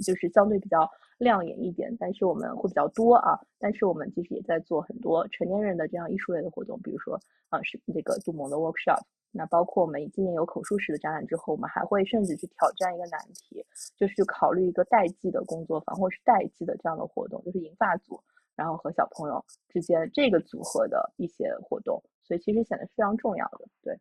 [0.06, 0.86] 就是相对比较
[1.18, 3.40] 亮眼一点，但是我们会比较多啊。
[3.58, 9.00] 但是我们其实也在做很多成年人的这样艺术类的活动，比如说啊是这个杜蒙的 workshop。
[9.36, 13.66] 那包括我们今年有口述史的展览之后，我们还会甚至去挑战一个难题，
[13.98, 18.22] 就是去考虑一个代际的工作坊或是代际的这样的活动，就是银发组，
[18.56, 24.00] 然后和小朋友之间这个组合的一些活动，所以其实显得非常重要的，对。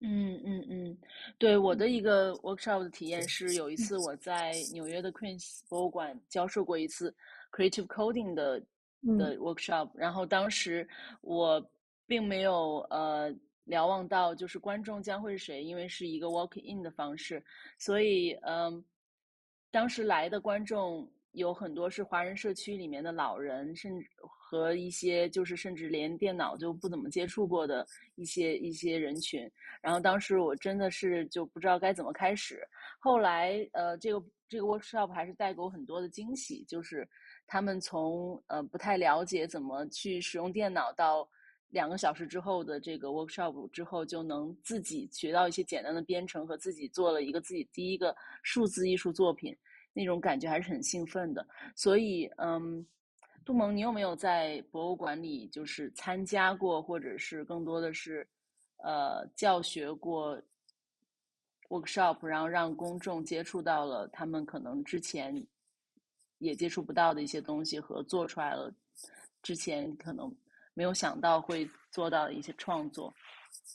[0.00, 0.40] 嗯。
[0.44, 0.98] 嗯嗯，
[1.38, 7.12] 对我的一个 workshop 的体验是，有一次我在纽约的 Queen's 博物馆教授过一次
[7.50, 8.60] creative coding 的
[9.18, 10.88] 的 workshop，然后当时
[11.20, 11.60] 我
[12.06, 13.34] 并没有呃
[13.68, 17.44] 瞭望到就是观众将会是谁，因为是一个 walk in 的方式，
[17.78, 18.82] 所以嗯，
[19.70, 29.48] 当时来的观众有很多是华人社区里面的老人，甚至和一些就是甚至连电脑就不怎么接触过的一些一些人群。
[29.82, 32.66] 然后当时我真的是就不知道该怎么开始。
[32.98, 37.06] 后来呃，这个这个 workshop 还是带给我很多的惊喜，就是
[37.46, 41.28] 他们从呃不太了解怎么去使用电脑到。
[41.70, 49.54] 两个小时之后的这个 workshop 之后，就能自己学到一些简单的编程和自己做了一个自己第一个数字艺术作品，
[49.92, 51.46] 那种感觉还是很兴奋的。
[51.76, 52.86] 所以，嗯，
[53.44, 58.26] 杜蒙，你有没有在博物馆里就是参加过，或者是更多的是
[58.78, 60.40] 呃教学过
[61.68, 65.46] workshop，然后让公众接触到了他们可能之前
[66.38, 68.72] 也接触不到的一些东西，和做出来了
[69.42, 70.34] 之前可能。
[70.78, 73.12] 没有想到会做到一些创作。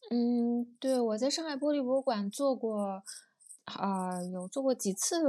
[0.09, 3.03] 嗯，对，我在上海玻璃博物馆做过，
[3.65, 5.21] 啊，有做过几次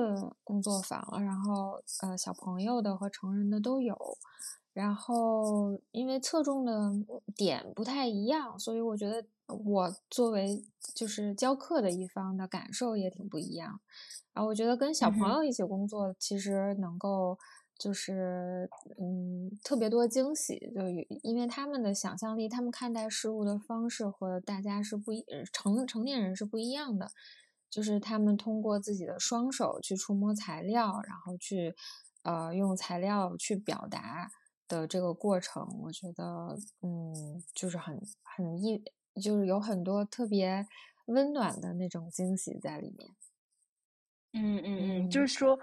[0.45, 3.99] 工作坊，然后呃，小朋友的和成人的都有。
[4.73, 6.93] 然后因为侧重的
[7.35, 10.65] 点不太一样，所以我觉得我作为
[10.95, 13.81] 就是教课的一方的感受也挺不一样。
[14.33, 17.37] 然后我觉得跟小朋友一起工作，其实能够。
[17.85, 18.67] 就是
[18.99, 20.89] 嗯，特别多惊喜，就
[21.23, 25.23] 因为他们的想象力，他们看待事物的方式和大家是不一，
[25.53, 27.11] 成成年人是不一样的。
[27.69, 31.75] 就是他们通过自己的双手去触摸材料，然后去
[32.23, 34.31] 呃用材料去表达
[34.67, 38.83] 的这个过程，我觉得嗯，就是很很意，
[39.23, 40.67] 就是有很多特别
[41.05, 43.11] 温暖的那种惊喜在里面。
[44.33, 45.59] 嗯嗯嗯，就是说。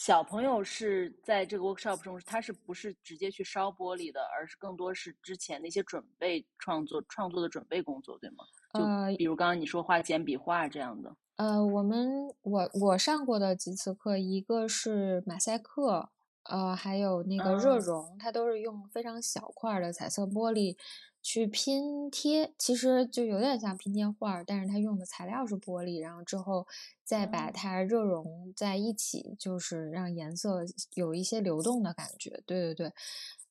[0.00, 8.36] 小朋友是在这个 workshop 中，他是不是直接去烧玻璃的，而是更多是之前的一些准备创作、创作的准备工作，对吗？
[8.72, 11.14] 就比如刚刚你说画简笔画这样的。
[11.36, 16.08] 呃，我们我我上过的几次课，一个是马赛克，
[16.50, 20.76] 呃，还有那个热熔，它都是用非常小块的彩色玻璃。
[21.22, 26.66] 去拼贴，其实就有点像拼贴画，但是它用的材料是玻璃，然后之后
[27.04, 32.42] 再把它热熔在一起，就是让颜色有一些流动的感觉。
[32.46, 32.92] 对对对，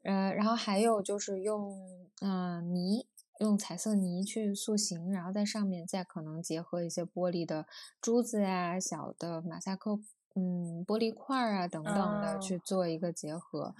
[0.01, 1.77] 呃，然后还有就是用
[2.21, 3.05] 嗯泥，
[3.39, 7.67] 用彩色泥去塑形，然后在上面再可能结合一些玻璃的
[8.01, 9.99] 珠子呀、小的马赛克
[10.35, 13.75] 嗯玻璃块啊等等的去做一个结合。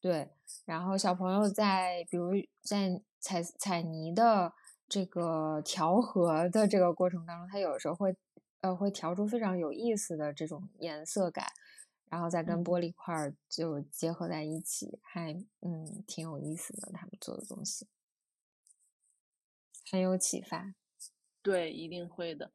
[0.00, 0.30] 对，
[0.66, 2.32] 然后小朋友在比如
[2.62, 4.52] 在彩彩泥的
[4.86, 8.14] 这个调和的这个过程当中，他有时候会
[8.60, 11.46] 呃会调出非常有意思的这种颜色感，
[12.10, 15.32] 然后再跟玻璃块儿就结合在一起，还
[15.62, 16.92] 嗯挺有意思的。
[16.92, 17.86] 他们做的东西
[19.90, 20.74] 很有启发，
[21.42, 22.50] 对，一定会的。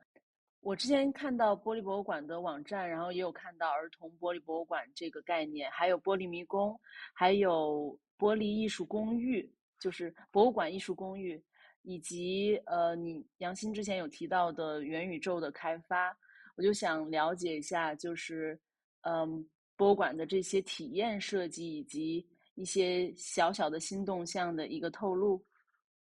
[0.61, 6.77] 我之前看到玻璃博物馆的网站，然后也有看到儿童玻璃博物馆这个概念，还有玻璃迷宫，
[7.13, 9.49] 还有玻璃艺术公寓，
[9.79, 11.41] 就是博物馆艺术公寓，
[11.83, 16.15] 以及呃，你杨鑫之前有提到的元宇宙的开发，
[16.55, 18.59] 我就想了解一下，就是
[19.01, 19.47] 嗯，
[19.77, 25.41] 博物馆的这些体验设计以及一些小小的新动向的一个透露。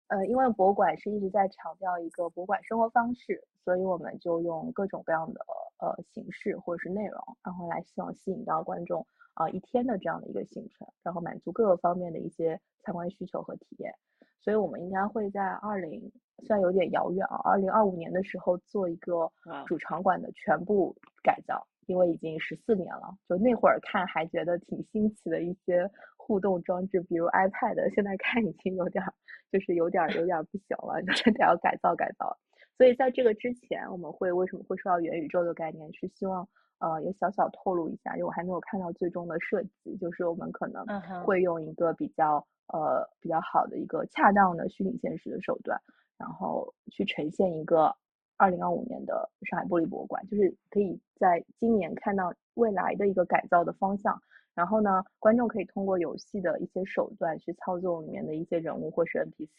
[0.07, 3.43] 呃，因为博物馆是一直在强调一个博物馆生活方式。
[3.67, 5.41] 所以我们就用各种各样的
[5.79, 13.93] 呃形式或者是内容，然后来希望吸引到观众啊一天的这样的一个行程，然后满足各个方面的一些参观需求和体验。
[14.39, 15.99] 所以我们应该会在二零
[16.45, 19.29] 虽然有点遥远啊，二零二五年的时候做一个
[19.65, 29.03] 主场馆的全部改造，因为已经十四年了，就那会儿看还觉得挺新奇的一些互动装置，比如 iPad，现在看已经有点
[29.51, 32.37] 就是有点有点不行了， 真的要改造改造。
[32.77, 35.91] 所以在这个之前，我们会为什么会说到元宇宙的概念？
[35.93, 36.47] 是希望
[36.77, 40.85] 呃也小小透露一下，因为我还没有看到最终的设计，就是我们可能
[41.23, 45.81] 会用一个比较呃比较好的一个恰当的虚拟现实的手段，
[46.17, 47.95] 然后去呈现一个
[48.37, 54.21] 二零二五年的上海玻璃博物馆，就是可以在今年看到未来的一个改造的方向。
[54.53, 59.49] 然后呢，观众可以通过游戏的一些手段去操作里面的一些人物或是 NPC。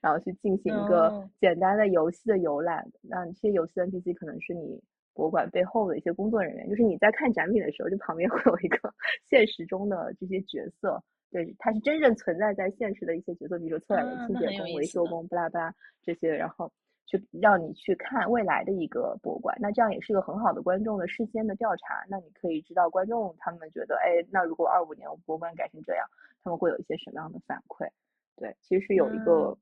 [0.00, 4.82] 然后去进行一个简单的游戏的游览，那这些游戏的 NPC 可能是你
[5.14, 8.92] 博物馆背后的一些工作人员，就是你在看展品的时候，就旁边会有一个
[9.28, 16.70] 现实中的这些角色，对，它是真正存在在现实的一些角色，比如说策展人、清洁工、维修工，巴拉巴拉这些，然后
[17.06, 26.04] 去让你去看未来的一个博物馆，那这样也是一个很好的观众的事先的调查，那你可以知道观众他们觉得，哎，那如果二五年我博物馆改成这样，
[26.42, 27.88] 他们会有一些什么样的反馈。
[28.36, 29.56] 对，其实是有一个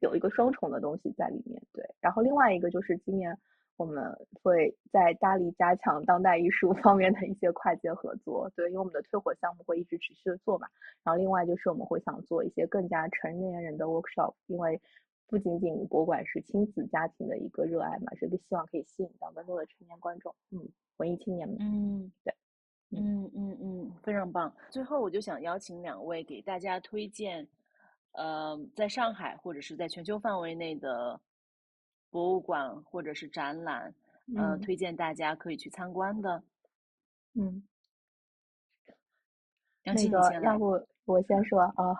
[0.00, 1.60] 有一个双重的东西在里面。
[1.72, 3.36] 对，然后另外一个就是今年
[3.76, 8.50] 我们会在大力加强当代艺术 方面的一些跨界合作。
[8.56, 10.68] 对，因为我们的退火项目会一直持续的做嘛。
[11.04, 14.80] 然后另外就是我们会想做一些更加成年人的 workshop，因为
[15.26, 20.34] 不仅仅博物馆是亲子家庭的一个热爱嘛，是个希望可以吸引到更多的成年观众。
[20.50, 20.68] 嗯，
[20.98, 21.56] 文艺青年们。
[21.60, 22.34] 嗯，对。
[22.90, 24.50] 嗯嗯嗯，非常棒。
[24.70, 27.46] 最后，我就想邀请两位给大家推荐，
[28.18, 31.20] 呃，在上海或者是在全球范围内的
[32.10, 33.94] 博物馆或者是展览，
[34.36, 36.42] 呃，推荐大家可以去参观的。
[37.34, 37.62] 嗯，
[39.84, 41.94] 那个，要不我先说啊，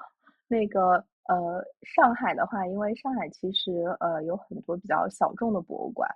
[0.49, 6.09] 那个呃，上海的话，因为上海其实呃有很多比较小众的博物馆，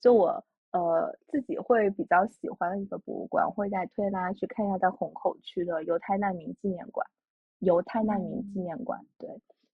[0.00, 0.44] 就我。
[0.72, 7.04] 呃，自己会比较喜欢的一个博物馆，会在推荐大家去看一下，在虹口区的犹太难民纪念馆。
[7.60, 9.28] 犹太难民纪念馆，对，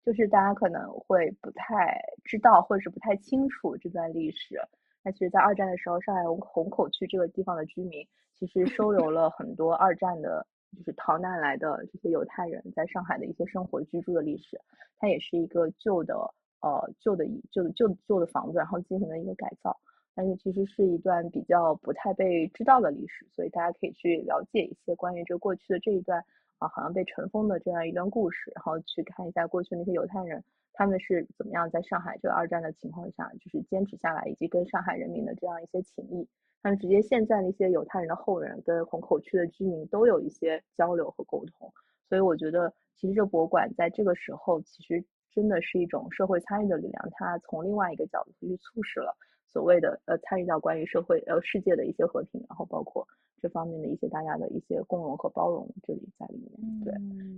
[0.03, 4.59] 就是大家可能会不太知道，或者是不太清楚这段历史。
[5.03, 14.59] 那其实，在二战的时候，上海虹虹口区这个地方的居民，其实收留了很多二战的，就是逃难来的这些犹太人，在上海的一些生活居住的历史。
[14.97, 16.15] 它也是一个旧的，
[16.61, 19.77] 呃，旧的旧的旧旧的房子，然后进行了一个改造。
[20.15, 26.23] 但是其实是一段比较不太被知道的历史，所以大家可以去了解一些关于这过去的这一段
[26.59, 30.43] 啊，好像被尘封的这样一段故事，然后去看一下过去那些犹太人
[30.73, 36.27] 他们是怎么样在上海这个二战的情况下，就是坚持下来，以及跟上海人民的这样一些情谊。
[36.61, 41.71] 他们直接现在那些犹太人的后人跟虹口区的居民都有一些交流和沟通，
[42.09, 49.15] 所以我觉得其实这博物馆在这个时候其实真的是一种社会参与的力量，它从另外一个角度去促使了。
[49.47, 53.07] 所谓的呃参与到关于社会呃世界的一些和平，然后包括
[53.41, 56.93] 这方面的一些大家的一些共融和包容，这里在里面对。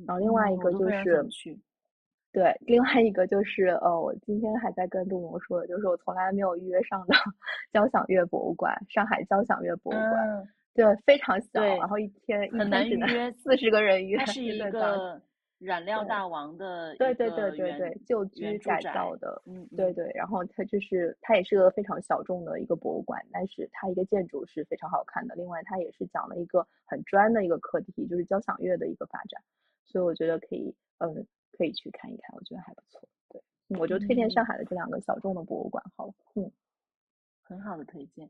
[0.06, 1.58] 然后另外一个就是，
[2.32, 7.14] 对，另外一个就是呃，我今天还在跟杜萌说的，就是我从来没有预约上的
[7.74, 15.22] 交响乐博物馆，上海交响乐博物馆，对，非常小，然后一天很难预约，四十个人约，它是一个。
[15.60, 29.42] 染料大王的对对对对对旧居改造的，嗯对对，然后它就是它也是个非常小众的一个博物馆，但是它一个建筑是非常好看的，另外它也是讲了一个很专的一个课题，就是交响乐的一个发展，
[29.86, 33.42] 所以我觉得可以嗯可以去看一看，我觉得还不错，对，
[33.80, 36.52] 我就推荐上海的这两个小众的博物馆好了，嗯，
[37.42, 38.30] 很好的推荐，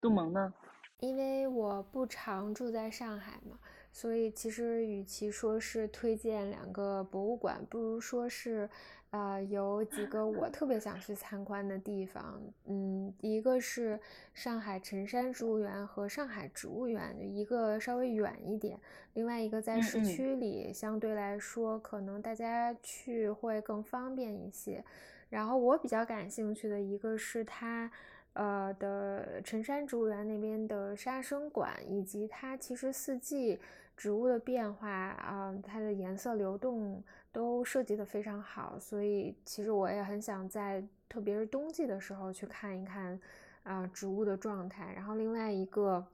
[0.00, 0.52] 杜萌呢？
[0.98, 3.56] 因为我不常住在上海嘛。
[4.00, 8.70] 所以，其实与其说是推荐两个博物馆，不如说是，
[9.10, 12.40] 呃，有几个我特别想去参观的地方。
[12.66, 13.98] 嗯，一个是
[14.32, 18.78] 上海辰山植物园和上海植物园，一个稍微远一点，
[19.14, 24.84] 另外一个在市区里，相对来说可能大家去会更方便一些。
[25.28, 27.90] 然后我比较感兴趣的一个是它。
[28.34, 33.58] 呃的辰山植物园那边的沙生馆，以及它其实四季
[33.98, 43.20] 植物的变化啊，它的颜色流动都设计的非常好，所以其实我也很想在特别是冬季的时候去看一看
[43.64, 44.92] 啊植物的状态。
[44.94, 46.06] 然后另外一个，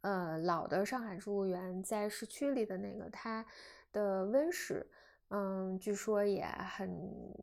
[0.00, 3.46] 呃老的上海植物园在市区里的那个它
[3.92, 4.84] 的温室。
[5.30, 6.88] 嗯，据说也很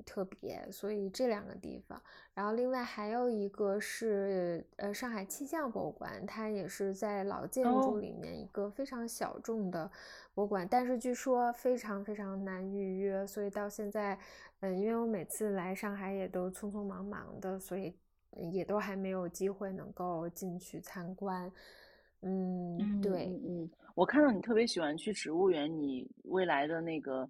[0.05, 2.01] 特别，所以这两个地方，
[2.33, 9.91] 然后另外还有一个是呃上海气象博物馆，它也是在老建筑里面一个非常小众的
[10.33, 14.17] 博物馆，但是据说非常非常难预约，所以到现在，
[14.61, 17.93] 嗯，因为我每次来上海也都匆匆忙忙的，所以
[18.51, 21.51] 也都还没有机会能够进去参观。
[22.21, 27.29] 嗯，对，嗯，我看到你特别喜欢去植物园，你未来的那个。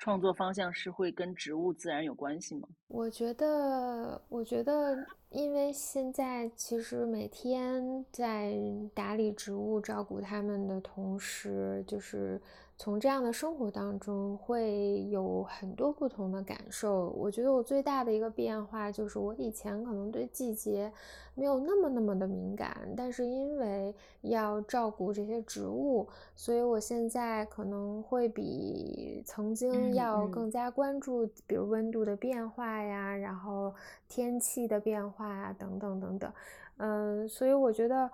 [0.00, 2.66] 创作方向是会跟植物自然有关系吗？
[2.88, 8.56] 我觉得，我觉得，因为现在其实每天在
[8.92, 12.40] 打理植物、照顾它们的同时，就是。
[12.80, 17.10] 从这样的生活当中会有很多不同的感受。
[17.10, 20.90] 我觉得我最大的一个变化就是，我以前可能对季节
[21.34, 33.74] 没有那么那么的敏感，但是因为要照顾这些植物，所以我现在可能会比曾经要更加关注，比如温度的变化呀，然后
[34.08, 36.32] 天气的变化呀，等等等等。
[36.78, 38.10] 嗯，所以我觉得。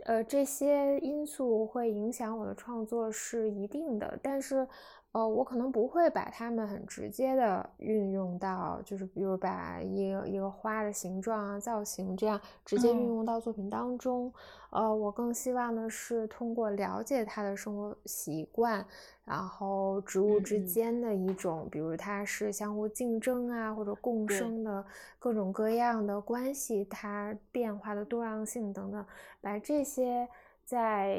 [0.00, 4.66] 呃，这些因素会影响我的创作是一定的，但是，
[5.14, 14.32] 呃，我可能不会把它们很直接的运用到，就是比如把一个一个花的形状啊、造型这样直接运用到作品当中。
[14.70, 18.84] 呃，我更希望的是通过了解它的生活习惯，
[19.24, 24.84] 然后植物之间的一种，比如它是相互竞争啊，或者共生的
[25.20, 29.06] 各种各样的关系，它变化的多样性等等，
[29.40, 30.28] 把这些
[30.64, 31.16] 在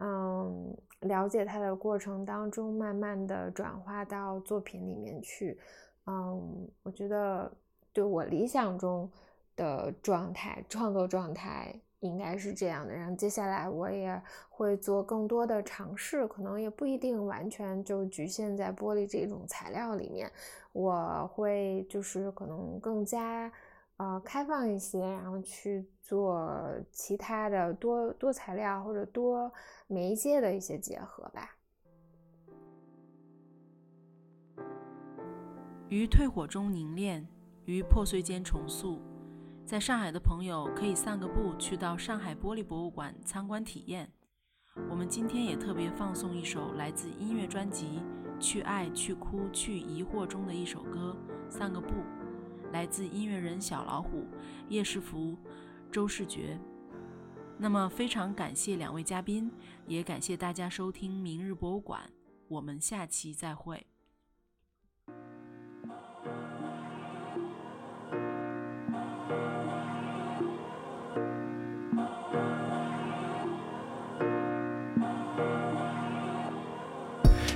[0.00, 5.58] 嗯了解它的过程当中，慢慢的转化到作品里面去。
[6.06, 7.50] 嗯，我觉得
[7.92, 9.10] 对我理想中
[9.56, 11.74] 的状态，创作状态。
[12.00, 20.30] 应该是这样的，然后接下来我也会做更多的尝试，可能也不一定完全就局限在玻璃这种材料里面，
[20.72, 23.50] 我会就是可能更加
[23.96, 26.50] 呃开放一些，然后去做
[26.90, 29.52] 其他的多多材料或者多
[29.86, 31.56] 媒介的一些结合吧。
[35.88, 37.28] 于退火中凝练，
[37.66, 39.00] 于破碎间重塑。
[39.64, 44.10] 在上海的朋友可以散个步，去到上海玻璃博物馆参观体验。
[44.90, 48.02] 我们今天也特别放送一首来自音乐专辑
[48.40, 51.16] 《去爱去哭去疑惑》中的一首歌
[51.50, 51.88] 《散个步》，
[52.74, 54.26] 来自音乐人小老虎、
[54.68, 55.38] 叶世福、
[55.92, 56.58] 周世觉。
[57.56, 59.48] 那么非常感谢两位嘉宾，
[59.86, 62.00] 也感谢大家收听《明日博物馆》，
[62.48, 63.86] 我们下期再会。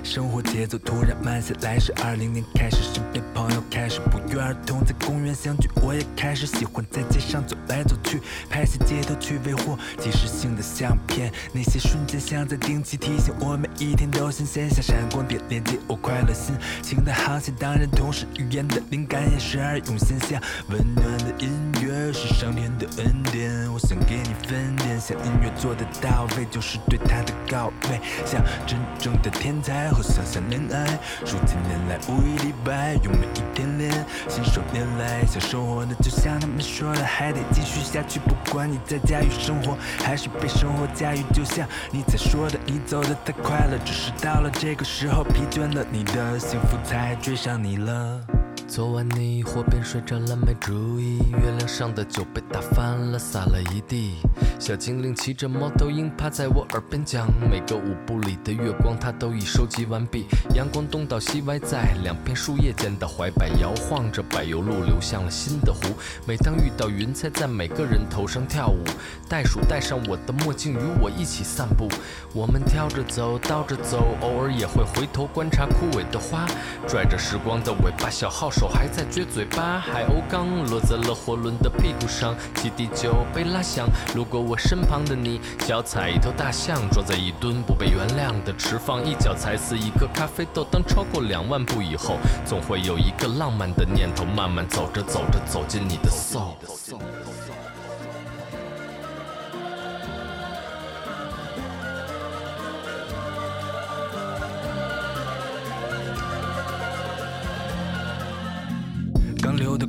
[0.09, 11.31] 生活节奏突然慢下来，是二零年开始，身边朋友开始不约而同在公园相聚，我也开始喜欢在街上走来走去，拍些街头趣味或即时性的相片。
[11.53, 17.55] 那些瞬间像在定期提醒我，每一天都新鲜，像闪光点连接我快乐心情的航线。
[17.57, 20.41] 当然，同时语言的灵感也时而涌现，像
[20.71, 21.51] 温暖的音
[21.83, 29.93] 乐是上天的恩典，我想给你分点，像音乐做的到位，就是对它的告慰，像真正的天才。
[30.03, 33.93] 想想恋爱，数几年来无一例外，用每一天练，
[34.29, 35.25] 信手拈来。
[35.27, 38.21] 想生活的就像他们说的，还得继续下去。
[38.21, 48.38] 不管你在驾驭生活，还是被生活驾驭，就像你在说的，你走的太快了，只是到了这个时候疲倦了，你的幸福才追上你了。
[48.69, 54.17] 昨晚你火边睡着了没注意，月亮上的酒被打翻了，洒了一地。
[54.61, 60.27] 小精灵骑着猫头鹰趴在我耳边讲，每个舞步里的月光它都已收集完毕。
[60.55, 65.95] 阳光东倒西歪在两片树叶间的怀摆摇晃着，柏油路流向了新的湖。
[66.27, 68.85] 每当遇到云彩在每个人头上跳舞，
[69.31, 71.89] 袋鼠戴上我的墨镜与我一起散步。
[72.35, 76.47] 我们跳着走，倒着走，偶尔也会回头观察枯萎的花，
[76.87, 78.51] 拽着时光的尾巴，小号。
[78.59, 83.89] 手还在撅嘴巴，海鸥刚落在了货轮的屁股上，汽笛就被拉响。
[84.17, 90.67] 路过我身旁的你，脚踩一头大象，装在一吨不被原谅的池放，一脚踩死一个咖啡豆。
[90.73, 96.57] 当超过两万步以后，总会有一个浪漫的念头，慢慢走着走着，走进你的 soul。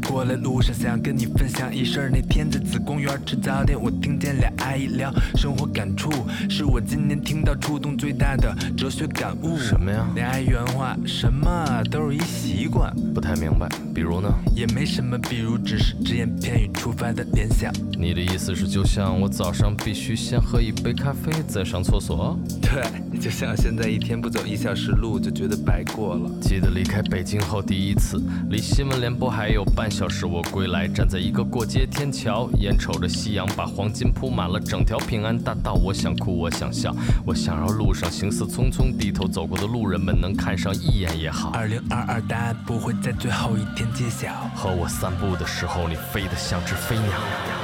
[0.10, 6.10] 过来路上想跟你分享一事儿，那天在子公园吃早点，我听见俩阿姨聊生活感触，
[6.50, 9.56] 是我今年听到触动最大的哲学感悟。
[9.60, 10.10] 什么呀？
[10.16, 12.92] 俩阿姨原话，什么都是一习惯。
[13.14, 13.70] 不太明白，
[14.00, 14.34] 比如呢？
[14.56, 17.70] 也没什么，比如只是只言片语触发的联想。
[17.98, 22.40] 你的意思是，就像我早上必须先喝一杯咖啡再上厕所？
[22.62, 26.32] 对，就像现在一天不走一小时路就觉得白过了。
[26.40, 29.66] 记得离开北京后第一次，离新闻联播还有。
[29.76, 35.74] 半小时，我归来，站在一个过街天桥，眼瞅着夕阳把黄金铺满了整条平安大道。
[35.74, 36.96] 我想哭，我想笑，
[37.26, 41.50] 我想让路上行色匆匆、低头走过的路人们能看上一眼也好。
[41.50, 44.34] 二零二二答案不会在最后一天揭晓。
[44.56, 47.59] 和我散步的时候，你飞得像只飞鸟。